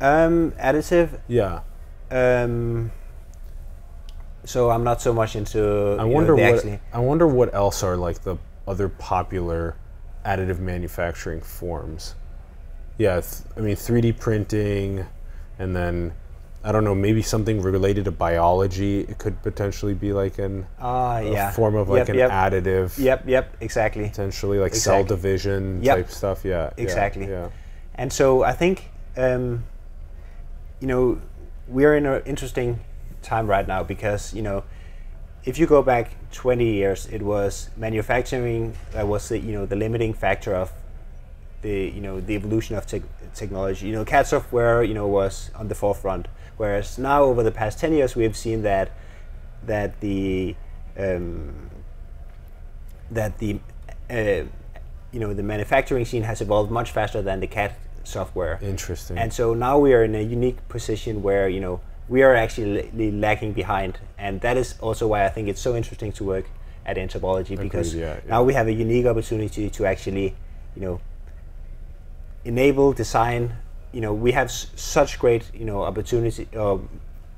Um, 0.00 0.50
additive. 0.52 1.20
Yeah. 1.28 1.60
Um, 2.10 2.90
so 4.44 4.70
I'm 4.70 4.82
not 4.84 5.00
so 5.00 5.12
much 5.12 5.36
into. 5.36 5.60
I 5.60 5.62
you 5.62 5.96
know, 5.96 6.06
wonder 6.08 6.34
what 6.34 6.44
actually- 6.54 6.80
I 6.92 6.98
wonder 6.98 7.26
what 7.26 7.54
else 7.54 7.82
are 7.84 7.96
like 7.96 8.22
the 8.22 8.36
other 8.66 8.88
popular 8.88 9.76
additive 10.26 10.58
manufacturing 10.58 11.40
forms. 11.40 12.14
Yeah, 12.98 13.20
th- 13.20 13.42
I 13.56 13.60
mean 13.60 13.76
3D 13.76 14.18
printing, 14.18 15.06
and 15.58 15.74
then 15.74 16.12
I 16.66 16.72
don't 16.72 16.84
know, 16.84 16.94
maybe 16.94 17.20
something 17.20 17.60
related 17.60 18.06
to 18.06 18.10
biology. 18.10 19.00
It 19.00 19.18
could 19.18 19.42
potentially 19.42 19.92
be 19.92 20.12
like 20.14 20.38
an 20.38 20.66
Ah, 20.80 21.18
a 21.18 21.30
yeah. 21.30 21.50
form 21.50 21.74
of 21.74 21.88
like 21.90 21.98
Yep, 21.98 22.08
an 22.08 22.16
yep. 22.16 22.30
additive, 22.30 22.98
Yep, 22.98 23.24
yep, 23.26 23.56
exactly. 23.60 24.08
potentially 24.08 24.58
like 24.58 24.74
cell 24.74 25.04
division 25.04 25.82
Yep. 25.82 25.96
type 25.96 26.10
stuff. 26.10 26.44
Yeah, 26.44 26.70
yeah, 26.76 26.82
Exactly. 26.82 27.28
Yeah, 27.28 27.48
And 27.96 28.10
so 28.12 28.42
I 28.44 28.52
think, 28.52 28.90
um, 29.16 29.64
you 30.80 30.86
know, 30.88 31.20
we're 31.68 31.96
in 31.96 32.06
an 32.06 32.22
interesting 32.24 32.80
time 33.22 33.46
right 33.46 33.66
now 33.68 33.82
because, 33.82 34.32
you 34.34 34.40
know, 34.42 34.64
if 35.44 35.58
you 35.58 35.66
go 35.66 35.82
back 35.82 36.12
20 36.32 36.64
years, 36.64 37.06
it 37.12 37.20
was 37.22 37.68
manufacturing 37.76 38.74
that 38.92 39.06
was 39.06 39.28
the, 39.28 39.38
you 39.38 39.52
know, 39.52 39.66
the 39.66 39.76
limiting 39.76 40.14
factor 40.14 40.54
of 40.54 40.72
the, 41.64 41.90
you 41.96 42.00
know, 42.00 42.20
the 42.20 42.34
evolution 42.34 42.76
of 42.76 42.86
tech 42.86 43.02
technology. 43.34 43.88
You 43.88 43.94
know, 43.94 44.04
CAD 44.04 44.26
software, 44.26 44.84
you 44.84 44.94
know, 44.94 45.08
was 45.08 45.50
on 45.56 45.68
the 45.68 45.74
forefront. 45.74 46.28
Whereas 46.56 46.98
now 46.98 47.24
over 47.24 47.42
the 47.42 47.50
past 47.50 47.80
10 47.80 47.94
years, 47.94 48.14
we 48.14 48.22
have 48.22 48.36
seen 48.36 48.62
that, 48.62 48.92
that 49.64 50.00
the, 50.00 50.54
um, 50.96 51.70
that 53.10 53.38
the, 53.38 53.58
uh, 54.10 54.44
you 55.10 55.20
know, 55.20 55.32
the 55.32 55.42
manufacturing 55.42 56.04
scene 56.04 56.22
has 56.22 56.40
evolved 56.40 56.70
much 56.70 56.90
faster 56.92 57.22
than 57.22 57.40
the 57.40 57.46
CAD 57.46 57.74
software. 58.04 58.58
interesting. 58.62 59.18
And 59.18 59.32
so 59.32 59.54
now 59.54 59.78
we 59.78 59.94
are 59.94 60.04
in 60.04 60.14
a 60.14 60.20
unique 60.20 60.68
position 60.68 61.22
where 61.22 61.48
you 61.48 61.60
know 61.60 61.80
we 62.08 62.22
are 62.22 62.34
actually 62.34 62.90
la- 62.92 63.18
lagging 63.18 63.52
behind, 63.52 63.98
and 64.18 64.40
that 64.42 64.56
is 64.56 64.74
also 64.80 65.06
why 65.08 65.24
I 65.24 65.30
think 65.30 65.48
it's 65.48 65.60
so 65.60 65.74
interesting 65.74 66.12
to 66.12 66.24
work 66.24 66.46
at 66.86 66.96
nTopology 66.98 67.58
because 67.58 67.94
yeah, 67.94 68.20
now 68.28 68.42
we 68.42 68.52
have 68.52 68.66
a 68.66 68.72
unique 68.72 69.06
opportunity 69.06 69.70
to 69.70 69.86
actually, 69.86 70.34
you 70.76 70.82
know, 70.82 71.00
enable 72.44 72.92
design. 72.92 73.54
You 73.92 74.00
know, 74.00 74.12
we 74.12 74.32
have 74.32 74.50
such 74.50 75.18
great 75.18 75.50
you 75.54 75.64
know 75.64 75.82
opportunity. 75.82 76.48
Uh, 76.56 76.78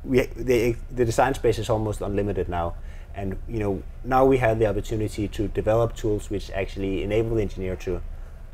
we 0.04 0.22
the 0.36 0.76
the 0.90 1.04
design 1.04 1.34
space 1.34 1.58
is 1.58 1.68
almost 1.68 2.00
unlimited 2.00 2.48
now, 2.48 2.74
and 3.14 3.36
you 3.48 3.58
know 3.58 3.82
now 4.04 4.24
we 4.24 4.38
have 4.38 4.58
the 4.58 4.66
opportunity 4.66 5.28
to 5.28 5.48
develop 5.48 5.94
tools 5.96 6.30
which 6.30 6.50
actually 6.50 7.02
enable 7.02 7.36
the 7.36 7.42
engineer 7.42 7.76
to 7.76 8.00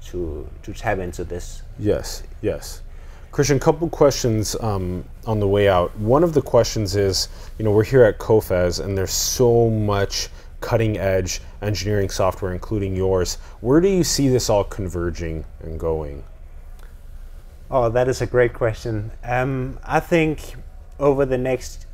to 0.06 0.48
to 0.62 0.72
tap 0.72 0.98
into 0.98 1.24
this 1.24 1.62
Yes, 1.78 2.22
yes. 2.42 2.82
Christian, 3.30 3.58
couple 3.58 3.88
questions 3.88 4.54
um, 4.60 5.04
on 5.26 5.40
the 5.40 5.48
way 5.48 5.66
out. 5.66 5.96
One 5.96 6.22
of 6.22 6.34
the 6.34 6.42
questions 6.42 6.96
is, 6.96 7.28
you 7.58 7.64
know, 7.64 7.70
we're 7.70 7.82
here 7.82 8.04
at 8.04 8.18
COFES 8.18 8.80
and 8.80 8.96
there's 8.96 9.12
so 9.12 9.70
much 9.70 10.28
cutting 10.60 10.98
edge 10.98 11.40
engineering 11.62 12.10
software, 12.10 12.52
including 12.52 12.94
yours. 12.94 13.36
Where 13.60 13.80
do 13.80 13.88
you 13.88 14.04
see 14.04 14.28
this 14.28 14.50
all 14.50 14.64
converging 14.64 15.46
and 15.60 15.80
going? 15.80 16.22
Oh, 17.74 17.88
that 17.88 18.06
is 18.06 18.20
a 18.20 18.26
great 18.26 18.52
question. 18.52 19.12
Um, 19.24 19.78
I 19.82 19.98
think 19.98 20.56
over 20.98 21.24
the 21.24 21.38
next 21.38 21.86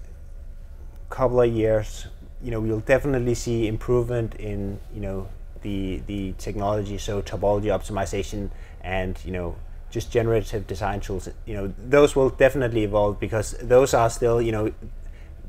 couple 1.08 1.40
of 1.40 1.52
years, 1.52 2.08
you 2.42 2.50
know, 2.50 2.60
we'll 2.60 2.80
definitely 2.80 3.34
see 3.34 3.68
improvement 3.68 4.34
in, 4.34 4.80
you 4.92 5.00
know, 5.00 5.28
the 5.62 6.02
the 6.08 6.34
technology, 6.36 6.98
so 6.98 7.22
topology 7.22 7.70
optimization 7.70 8.50
and 8.80 9.18
you 9.24 9.30
know 9.32 9.56
just 9.90 10.10
generative 10.10 10.66
design 10.66 10.98
tools. 10.98 11.28
You 11.46 11.54
know, 11.54 11.74
those 11.78 12.16
will 12.16 12.30
definitely 12.30 12.82
evolve 12.82 13.20
because 13.20 13.52
those 13.62 13.94
are 13.94 14.10
still, 14.10 14.42
you 14.42 14.50
know, 14.50 14.72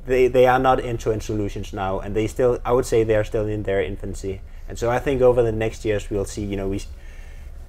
they, 0.05 0.27
they 0.27 0.45
are 0.45 0.59
not 0.59 0.79
end-to-end 0.79 1.23
solutions 1.23 1.73
now, 1.73 1.99
and 1.99 2.15
they 2.15 2.27
still, 2.27 2.59
I 2.63 2.71
would 2.71 2.85
say, 2.85 3.03
they 3.03 3.15
are 3.15 3.23
still 3.23 3.47
in 3.47 3.63
their 3.63 3.81
infancy. 3.81 4.41
And 4.67 4.77
so 4.77 4.91
I 4.91 4.99
think 4.99 5.21
over 5.21 5.41
the 5.41 5.51
next 5.51 5.83
years 5.85 6.09
we'll 6.09 6.25
see, 6.25 6.45
you 6.45 6.55
know, 6.55 6.69
we, 6.69 6.81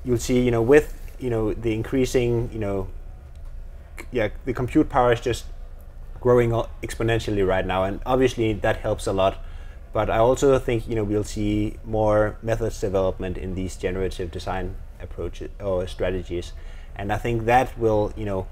you'll 0.05 0.19
see, 0.19 0.41
you 0.41 0.51
know, 0.51 0.63
with 0.63 1.00
you 1.21 1.31
know 1.31 1.53
the 1.53 1.73
increasing, 1.75 2.51
you 2.53 2.59
know, 2.59 2.89
yeah, 4.11 4.29
the 4.45 4.53
compute 4.53 4.89
power 4.89 5.13
is 5.13 5.21
just 5.21 5.45
growing 6.21 6.51
exponentially 6.83 7.47
right 7.47 7.67
now, 7.67 7.85
and 7.85 8.01
obviously 8.07 8.53
that 8.53 8.77
helps 8.77 9.07
a 9.07 9.13
lot. 9.13 9.39
But 9.93 10.09
I 10.11 10.19
also 10.19 10.59
think 10.59 10.89
you 10.89 10.95
know 10.95 11.05
we'll 11.05 11.25
see 11.25 11.77
more 11.85 12.37
methods 12.43 12.81
development 12.81 13.37
in 13.39 13.55
these 13.55 13.77
generative 13.77 14.31
design 14.31 14.77
approaches 15.01 15.51
or 15.61 15.87
strategies, 15.87 16.53
and 16.97 17.13
I 17.13 17.19
think 17.19 17.45
that 17.47 17.77
will 17.79 18.13
you 18.17 18.25
know 18.25 18.47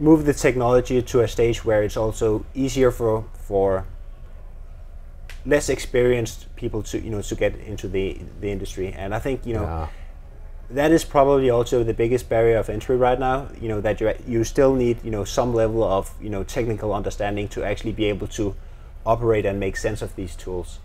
move 0.00 0.24
the 0.26 0.32
technology 0.34 1.02
to 1.02 1.20
a 1.20 1.28
stage 1.28 1.64
where 1.64 1.82
it's 1.82 1.96
also 1.96 2.44
easier 2.54 2.90
for 2.90 3.24
for 3.34 3.84
less 5.44 5.68
experienced 5.68 6.46
people 6.56 6.82
to 6.82 7.00
you 7.00 7.10
know 7.10 7.22
to 7.22 7.34
get 7.34 7.54
into 7.56 7.88
the 7.88 8.20
the 8.40 8.50
industry 8.50 8.92
and 8.92 9.14
i 9.14 9.18
think 9.18 9.46
you 9.46 9.54
know 9.54 9.62
Yeah. 9.62 9.88
That 10.70 10.90
is 10.90 11.04
probably 11.04 11.48
also 11.48 11.82
the 11.82 11.94
biggest 11.94 12.28
barrier 12.28 12.58
of 12.58 12.68
entry 12.68 12.96
right 12.96 13.18
now 13.18 13.48
you 13.60 13.68
know 13.68 13.80
that 13.80 14.00
you 14.00 14.12
you 14.26 14.44
still 14.44 14.74
need 14.74 15.02
you 15.02 15.10
know 15.10 15.24
some 15.24 15.54
level 15.54 15.82
of 15.82 16.12
you 16.20 16.28
know 16.28 16.44
technical 16.44 16.92
understanding 16.92 17.48
to 17.48 17.64
actually 17.64 17.92
be 17.92 18.04
able 18.04 18.26
to 18.26 18.54
operate 19.06 19.46
and 19.46 19.58
make 19.58 19.76
sense 19.76 20.02
of 20.02 20.14
these 20.16 20.36
tools 20.36 20.78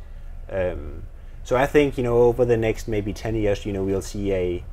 um, 0.50 1.04
so 1.43 1.58
i 1.58 1.65
think 1.65 1.98
you 1.98 2.04
know 2.04 2.17
over 2.24 2.46
the 2.46 2.56
next 2.56 2.88
maybe 2.88 3.12
10 3.12 3.36
years 3.36 3.65
you 3.65 3.74
know 3.74 3.84
we'll 3.84 4.02
see 4.02 4.32
a 4.34 4.63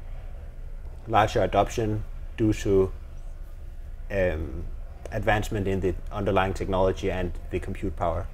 larger 1.08 1.42
adoption 1.42 2.04
due 2.36 2.52
to 2.52 2.92
um, 4.12 4.64
advancement 5.10 5.66
in 5.66 5.80
the 5.80 5.94
underlying 6.12 6.54
technology 6.54 7.10
and 7.10 7.32
the 7.50 7.58
compute 7.58 7.96
power 7.96 8.26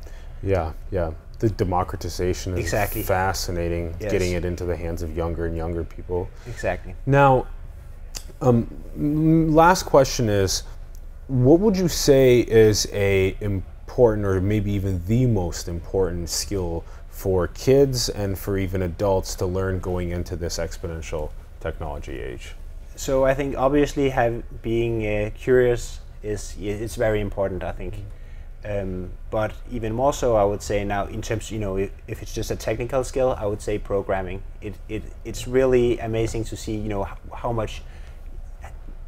Yeah, 0.42 0.72
yeah. 0.90 1.12
The 1.38 1.50
democratization 1.50 2.54
is 2.54 2.60
Exactly. 2.60 3.02
fascinating, 3.02 3.94
Yes. 4.00 4.10
getting 4.10 4.32
it 4.32 4.44
into 4.44 4.64
the 4.64 4.76
hands 4.76 5.02
of 5.02 5.16
younger 5.16 5.46
and 5.46 5.56
younger 5.56 5.84
people. 5.84 6.28
exactly 6.48 6.94
Now, 7.04 7.46
um, 8.40 8.66
last 9.54 9.84
question 9.84 10.28
is, 10.28 10.62
what 11.28 11.60
would 11.60 11.76
you 11.76 11.88
say 11.88 12.40
is 12.40 12.86
a 12.92 13.36
important, 13.40 14.26
or 14.26 14.40
maybe 14.40 14.72
even 14.72 15.02
the 15.06 15.26
most 15.26 15.68
important 15.68 16.28
skill 16.30 16.84
for 17.10 17.48
kids 17.48 18.08
and 18.08 18.38
for 18.38 18.58
even 18.58 18.82
adults 18.82 19.34
to 19.36 19.46
learn 19.46 19.80
going 19.80 20.10
into 20.10 20.36
this 20.36 20.58
exponential 20.58 21.30
technology 21.60 22.20
age? 22.20 22.54
So 22.94 23.24
I 23.24 23.34
think 23.34 23.56
obviously 23.56 24.10
have 24.10 24.42
being 24.62 25.06
uh, 25.06 25.30
curious 25.34 26.00
is 26.22 26.56
it's 26.58 26.96
very 26.96 27.20
important. 27.20 27.62
I 27.62 27.72
think, 27.72 27.94
um, 28.66 29.10
but 29.30 29.52
even 29.70 29.92
more 29.92 30.12
so, 30.12 30.34
I 30.36 30.44
would 30.44 30.62
say 30.62 30.84
now 30.84 31.06
in 31.06 31.22
terms 31.22 31.50
you 31.50 31.58
know 31.58 31.76
if, 31.76 31.90
if 32.08 32.22
it's 32.22 32.34
just 32.34 32.50
a 32.50 32.56
technical 32.56 33.04
skill, 33.04 33.36
I 33.38 33.46
would 33.46 33.62
say 33.62 33.78
programming. 33.78 34.42
It, 34.60 34.74
it 34.88 35.02
it's 35.24 35.46
really 35.46 35.98
amazing 35.98 36.44
to 36.44 36.56
see 36.56 36.74
you 36.74 36.88
know 36.88 37.04
how, 37.04 37.16
how 37.34 37.52
much 37.52 37.82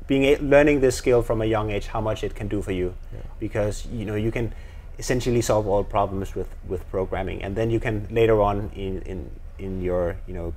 being 0.07 0.25
a, 0.25 0.37
learning 0.37 0.81
this 0.81 0.97
skill 0.97 1.23
from 1.23 1.42
a 1.42 1.44
young 1.44 1.71
age, 1.71 1.88
how 1.88 2.01
much 2.01 2.23
it 2.23 2.35
can 2.35 2.47
do 2.47 2.62
for 2.62 2.73
you, 2.73 2.94
because 3.40 3.87
you 3.87 4.05
know 4.05 4.14
you 4.14 4.31
can 4.31 4.55
essentially 4.99 5.40
solve 5.40 5.66
all 5.66 5.83
problems 5.83 6.35
with 6.35 6.49
with 6.68 6.88
programming, 6.90 7.42
and 7.42 7.57
then 7.57 7.71
you 7.71 7.81
can 7.81 8.07
later 8.11 8.40
on 8.40 8.71
in 8.77 9.03
in 9.03 9.31
in 9.59 9.83
your 9.83 10.16
you 10.29 10.35
know 10.35 10.55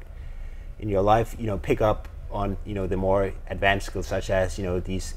in 0.80 0.90
your 0.90 1.02
life, 1.02 1.36
you 1.40 1.48
know, 1.48 1.58
pick 1.58 1.82
up 1.82 2.08
on 2.30 2.58
you 2.66 2.74
know 2.74 2.88
the 2.88 2.98
more 2.98 3.34
advanced 3.50 3.88
skills 3.88 4.08
such 4.08 4.30
as 4.30 4.58
you 4.58 4.64
know 4.64 4.80
these 4.80 5.16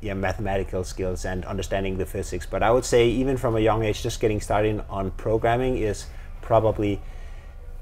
yeah, 0.00 0.14
mathematical 0.14 0.84
skills 0.84 1.24
and 1.24 1.44
understanding 1.44 1.98
the 1.98 2.06
physics. 2.06 2.46
But 2.46 2.62
I 2.62 2.70
would 2.70 2.84
say 2.84 3.08
even 3.08 3.36
from 3.36 3.56
a 3.56 3.60
young 3.60 3.84
age, 3.84 4.02
just 4.02 4.20
getting 4.20 4.40
started 4.40 4.82
on 4.88 5.10
programming 5.12 5.76
is 5.78 6.06
probably 6.42 7.00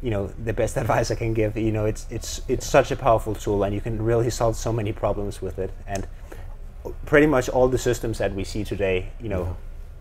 you 0.03 0.11
know 0.11 0.29
the 0.45 0.53
best 0.53 0.77
advice 0.83 1.11
I 1.11 1.15
can 1.15 1.35
give. 1.35 1.57
You 1.57 1.73
know, 1.73 1.87
it's 1.87 2.07
it's 2.11 2.43
it's 2.49 2.67
such 2.67 2.91
a 2.91 2.97
powerful 2.97 3.35
tool, 3.35 3.63
and 3.65 3.75
you 3.75 3.81
can 3.81 4.03
really 4.03 4.31
solve 4.31 4.57
so 4.57 4.73
many 4.73 4.93
problems 4.93 5.41
with 5.43 5.59
it. 5.59 5.71
And 5.87 6.07
pretty 7.07 7.27
much 7.27 7.49
all 7.49 7.69
the 7.69 7.79
systems 7.79 8.19
that 8.19 8.35
we 8.35 8.45
see 8.45 8.65
today, 8.65 9.11
you 9.21 9.29
know, 9.29 9.57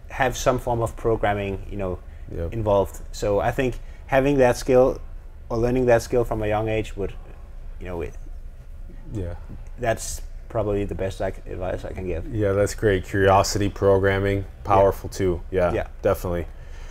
have 0.10 0.38
some 0.38 0.60
form 0.60 0.82
of 0.82 0.96
programming, 0.96 1.66
you 1.70 1.78
know, 1.78 2.00
Yep. 2.36 2.52
involved. 2.54 3.00
So 3.14 3.40
I 3.40 3.52
think 3.52 3.80
having 4.08 4.38
that 4.38 4.58
skill 4.58 5.00
or 5.50 5.58
learning 5.58 5.86
that 5.86 6.02
skill 6.02 6.26
from 6.26 6.44
a 6.44 6.48
young 6.48 6.68
age 6.68 6.98
would, 6.98 7.14
you 7.80 7.86
know, 7.88 8.02
it, 8.02 8.14
Yeah. 9.14 9.36
that's 9.80 10.22
probably 10.58 10.86
the 10.86 10.96
best 10.96 11.22
I 11.22 11.32
c 11.32 11.38
advice 11.52 11.86
I 11.86 11.92
can 11.94 12.08
give. 12.08 12.34
Yeah, 12.34 12.54
that's 12.54 12.74
great. 12.74 13.06
Curiosity 13.06 13.70
programming, 13.70 14.44
powerful 14.64 15.08
too. 15.08 15.40
Yeah, 15.52 15.72
Yeah. 15.72 15.88
definitely. 16.02 16.48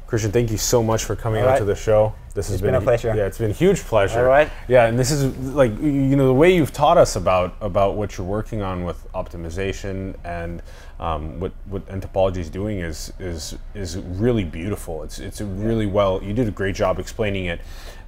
Christian, 0.07 0.31
thank 0.31 0.53
you 0.53 0.57
so 0.57 0.85
much 0.85 1.03
for 1.03 1.17
coming 1.17 1.43
All 1.43 1.49
out 1.49 1.53
right. 1.55 1.59
to 1.59 1.65
the 1.65 1.75
show. 1.75 2.15
This 2.33 2.47
has 2.47 2.55
It's 2.57 2.63
been 2.63 2.77
a 2.77 2.81
pleasure. 2.81 3.13
Yeah, 3.17 3.27
it's 3.27 3.39
been 3.39 3.51
a 3.51 3.61
huge 3.65 3.81
pleasure. 3.81 4.21
All 4.21 4.27
right. 4.39 4.49
Yeah, 4.69 4.87
and 4.87 4.97
this 4.97 5.11
is 5.11 5.37
like 5.63 5.73
you 5.81 6.15
know 6.15 6.29
the 6.29 6.39
way 6.43 6.55
you've 6.55 6.73
taught 6.73 6.97
us 6.97 7.17
about 7.17 7.57
about 7.61 7.97
what 7.97 8.17
you're 8.17 8.27
working 8.39 8.63
on 8.63 8.85
with 8.85 8.99
optimization 9.15 10.15
and 10.23 10.63
um, 11.01 11.41
what 11.41 11.51
what 11.73 11.83
nTopology 11.89 12.37
is 12.37 12.51
doing 12.51 12.79
is 12.79 13.13
is 13.19 13.57
is 13.75 13.99
really 13.99 14.45
beautiful. 14.45 15.03
It's 15.03 15.19
it's 15.19 15.41
a 15.41 15.45
really 15.45 15.87
well. 15.87 16.23
You 16.23 16.33
did 16.35 16.47
a 16.47 16.53
great 16.53 16.77
job 16.77 17.01
explaining 17.01 17.47
it, 17.47 17.61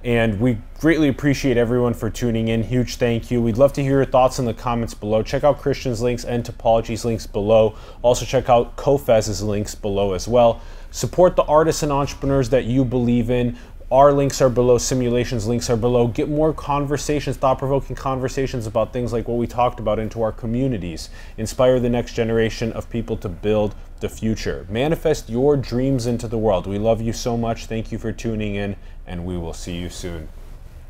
and 0.03 0.39
we 0.39 0.57
greatly 0.79 1.09
appreciate 1.09 1.57
everyone 1.57 1.93
for 1.93 2.09
tuning 2.09 2.47
in. 2.47 2.63
Huge 2.63 2.95
thank 2.95 3.29
you. 3.29 3.41
We'd 3.41 3.57
love 3.57 3.73
to 3.73 3.81
hear 3.81 3.97
your 3.97 4.05
thoughts 4.05 4.39
in 4.39 4.45
the 4.45 4.53
comments 4.53 4.93
below. 4.93 5.21
Check 5.21 5.43
out 5.43 5.59
Christian's 5.59 6.01
links 6.01 6.23
nTopology's 6.23 7.03
links 7.03 7.27
below. 7.27 7.75
Also 8.01 8.25
check 8.25 8.49
out 8.49 8.77
COFES's 8.77 9.43
links 9.43 9.75
below 9.75 10.13
as 10.13 10.27
well. 10.27 10.61
Support 10.91 11.35
the 11.35 11.43
artists 11.43 11.83
and 11.83 11.91
entrepreneurs 11.91 12.49
that 12.49 12.63
you 12.65 12.85
believe 12.85 13.29
in 13.29 13.57
Our 13.91 14.13
links 14.13 14.39
are 14.39 14.49
below, 14.49 14.77
simulations 14.77 15.47
links 15.47 15.67
are 15.67 15.75
below. 15.75 16.05
Get 16.05 16.29
more 16.29 16.53
conversations, 16.53 17.37
thought 17.37 17.57
provoking 17.57 17.95
conversations 17.95 18.67
about 18.67 18.93
things 18.93 19.11
like 19.11 19.27
what 19.27 19.39
we 19.39 19.47
talked 19.47 19.79
about 19.79 19.97
into 19.97 20.21
our 20.21 20.31
communities. 20.31 21.09
Inspire 21.39 21.79
the 21.79 21.89
next 21.89 22.13
generation 22.13 22.71
of 22.73 22.87
people 22.91 23.17
to 23.17 23.27
build 23.27 23.73
the 23.99 24.07
future. 24.07 24.67
Manifest 24.69 25.27
your 25.27 25.57
dreams 25.57 26.05
into 26.05 26.27
the 26.27 26.37
world. 26.37 26.67
We 26.67 26.77
love 26.77 27.01
you 27.01 27.13
so 27.13 27.35
much. 27.35 27.65
Thank 27.65 27.91
you 27.91 27.97
for 27.97 28.11
tuning 28.11 28.53
in, 28.53 28.75
and 29.09 29.25
we 29.25 29.37
will 29.37 29.53
see 29.53 29.75
you 29.75 29.89
soon. 29.89 30.29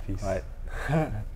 Peace. 0.05 0.23